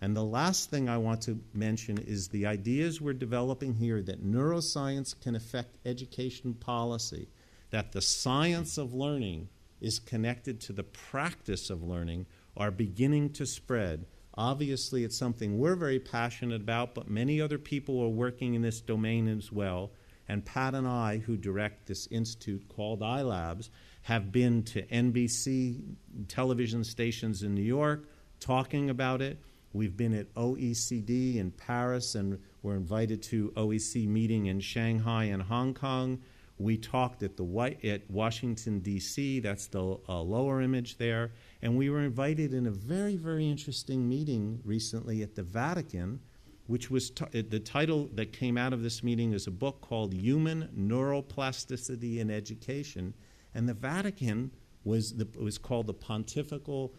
And 0.00 0.16
the 0.16 0.24
last 0.24 0.70
thing 0.70 0.88
I 0.88 0.98
want 0.98 1.22
to 1.22 1.40
mention 1.52 1.98
is 1.98 2.28
the 2.28 2.46
ideas 2.46 3.00
we're 3.00 3.14
developing 3.14 3.74
here 3.74 4.00
that 4.02 4.24
neuroscience 4.24 5.20
can 5.20 5.34
affect 5.34 5.76
education 5.84 6.54
policy. 6.54 7.28
that 7.70 7.92
the 7.92 8.00
science 8.00 8.78
of 8.78 8.94
learning 8.94 9.48
is 9.80 9.98
connected 9.98 10.60
to 10.60 10.72
the 10.72 10.82
practice 10.82 11.70
of 11.70 11.82
learning 11.82 12.26
are 12.56 12.70
beginning 12.70 13.30
to 13.30 13.46
spread. 13.46 14.06
Obviously, 14.34 15.04
it's 15.04 15.18
something 15.18 15.58
we're 15.58 15.76
very 15.76 15.98
passionate 15.98 16.60
about, 16.60 16.94
but 16.94 17.10
many 17.10 17.40
other 17.40 17.58
people 17.58 18.00
are 18.02 18.08
working 18.08 18.54
in 18.54 18.62
this 18.62 18.80
domain 18.80 19.28
as 19.28 19.52
well. 19.52 19.90
And 20.28 20.44
Pat 20.44 20.74
and 20.74 20.86
I, 20.86 21.18
who 21.18 21.36
direct 21.36 21.86
this 21.86 22.06
institute 22.10 22.68
called 22.68 23.00
iLabs, 23.00 23.70
have 24.02 24.30
been 24.30 24.62
to 24.64 24.82
NBC 24.82 25.94
television 26.28 26.84
stations 26.84 27.42
in 27.42 27.54
New 27.54 27.62
York 27.62 28.08
talking 28.40 28.90
about 28.90 29.22
it. 29.22 29.38
We've 29.72 29.96
been 29.96 30.14
at 30.14 30.32
OECD 30.34 31.36
in 31.36 31.50
Paris 31.50 32.14
and 32.14 32.38
we're 32.62 32.76
invited 32.76 33.22
to 33.24 33.50
OEC 33.50 34.06
meeting 34.08 34.46
in 34.46 34.60
Shanghai 34.60 35.24
and 35.24 35.42
Hong 35.42 35.74
Kong. 35.74 36.20
We 36.58 36.76
talked 36.76 37.22
at 37.22 37.36
the 37.36 37.44
White, 37.44 37.84
at 37.84 38.10
Washington 38.10 38.80
D.C. 38.80 39.40
That's 39.40 39.68
the 39.68 39.98
uh, 40.08 40.20
lower 40.20 40.60
image 40.60 40.98
there, 40.98 41.30
and 41.62 41.76
we 41.76 41.88
were 41.88 42.00
invited 42.00 42.52
in 42.52 42.66
a 42.66 42.70
very 42.70 43.14
very 43.14 43.48
interesting 43.48 44.08
meeting 44.08 44.60
recently 44.64 45.22
at 45.22 45.36
the 45.36 45.44
Vatican, 45.44 46.18
which 46.68 46.90
was 46.90 47.10
t- 47.10 47.42
the 47.42 47.58
title 47.58 48.08
that 48.14 48.32
came 48.32 48.56
out 48.56 48.72
of 48.72 48.82
this 48.82 49.02
meeting 49.02 49.32
is 49.32 49.48
a 49.48 49.50
book 49.50 49.80
called 49.80 50.14
Human 50.14 50.68
Neuroplasticity 50.78 52.18
in 52.18 52.30
Education, 52.30 53.12
and 53.54 53.68
the 53.68 53.74
Vatican 53.74 54.52
was 54.84 55.16
the, 55.16 55.26
was 55.36 55.58
called 55.58 55.88
the 55.88 55.94
Pontifical 55.94 56.94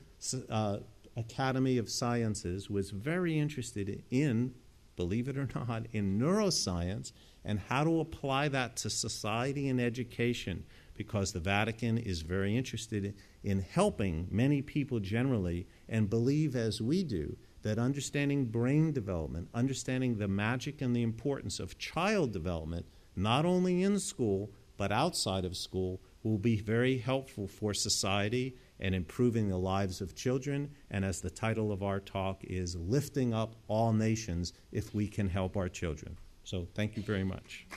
uh, 0.49 0.79
Academy 1.15 1.77
of 1.77 1.89
Sciences 1.89 2.69
was 2.69 2.89
very 2.89 3.39
interested 3.39 4.03
in 4.11 4.53
believe 4.99 5.29
it 5.29 5.37
or 5.37 5.47
not, 5.55 5.85
in 5.93 6.19
neuroscience 6.19 7.13
and 7.45 7.57
how 7.57 7.85
to 7.85 8.01
apply 8.01 8.49
that 8.49 8.75
to 8.75 8.89
society 8.89 9.69
and 9.69 9.79
education 9.79 10.65
because 10.93 11.31
the 11.31 11.39
Vatican 11.39 11.97
is 11.97 12.21
very 12.21 12.57
interested 12.57 13.15
in 13.41 13.61
helping 13.61 14.27
many 14.29 14.61
people 14.61 14.99
generally 14.99 15.65
and 15.87 16.09
believe, 16.09 16.53
as 16.53 16.81
we 16.81 17.01
do, 17.01 17.37
that 17.61 17.77
understanding 17.77 18.45
brain 18.45 18.91
development, 18.91 19.49
understanding 19.53 20.17
the 20.17 20.27
magic 20.27 20.81
and 20.81 20.95
the 20.95 21.03
importance 21.03 21.59
of 21.59 21.77
child 21.77 22.31
development, 22.31 22.85
not 23.15 23.45
only 23.45 23.83
in 23.83 23.99
school 23.99 24.51
but 24.77 24.91
outside 24.93 25.43
of 25.43 25.57
school, 25.57 26.01
will 26.23 26.37
be 26.37 26.55
very 26.55 26.97
helpful 26.97 27.47
for 27.47 27.73
society 27.73 28.55
and 28.79 28.95
improving 28.95 29.49
the 29.49 29.57
lives 29.57 29.99
of 29.99 30.15
children. 30.15 30.69
And 30.89 31.03
as 31.03 31.19
the 31.19 31.29
title 31.29 31.71
of 31.71 31.83
our 31.83 31.99
talk 31.99 32.43
is, 32.45 32.77
lifting 32.77 33.33
up 33.33 33.55
all 33.67 33.91
nations 33.91 34.53
if 34.71 34.95
we 34.95 35.07
can 35.07 35.27
help 35.27 35.57
our 35.57 35.67
children. 35.67 36.17
So 36.43 36.65
thank 36.75 36.95
you 36.95 37.03
very 37.03 37.25
much. 37.25 37.67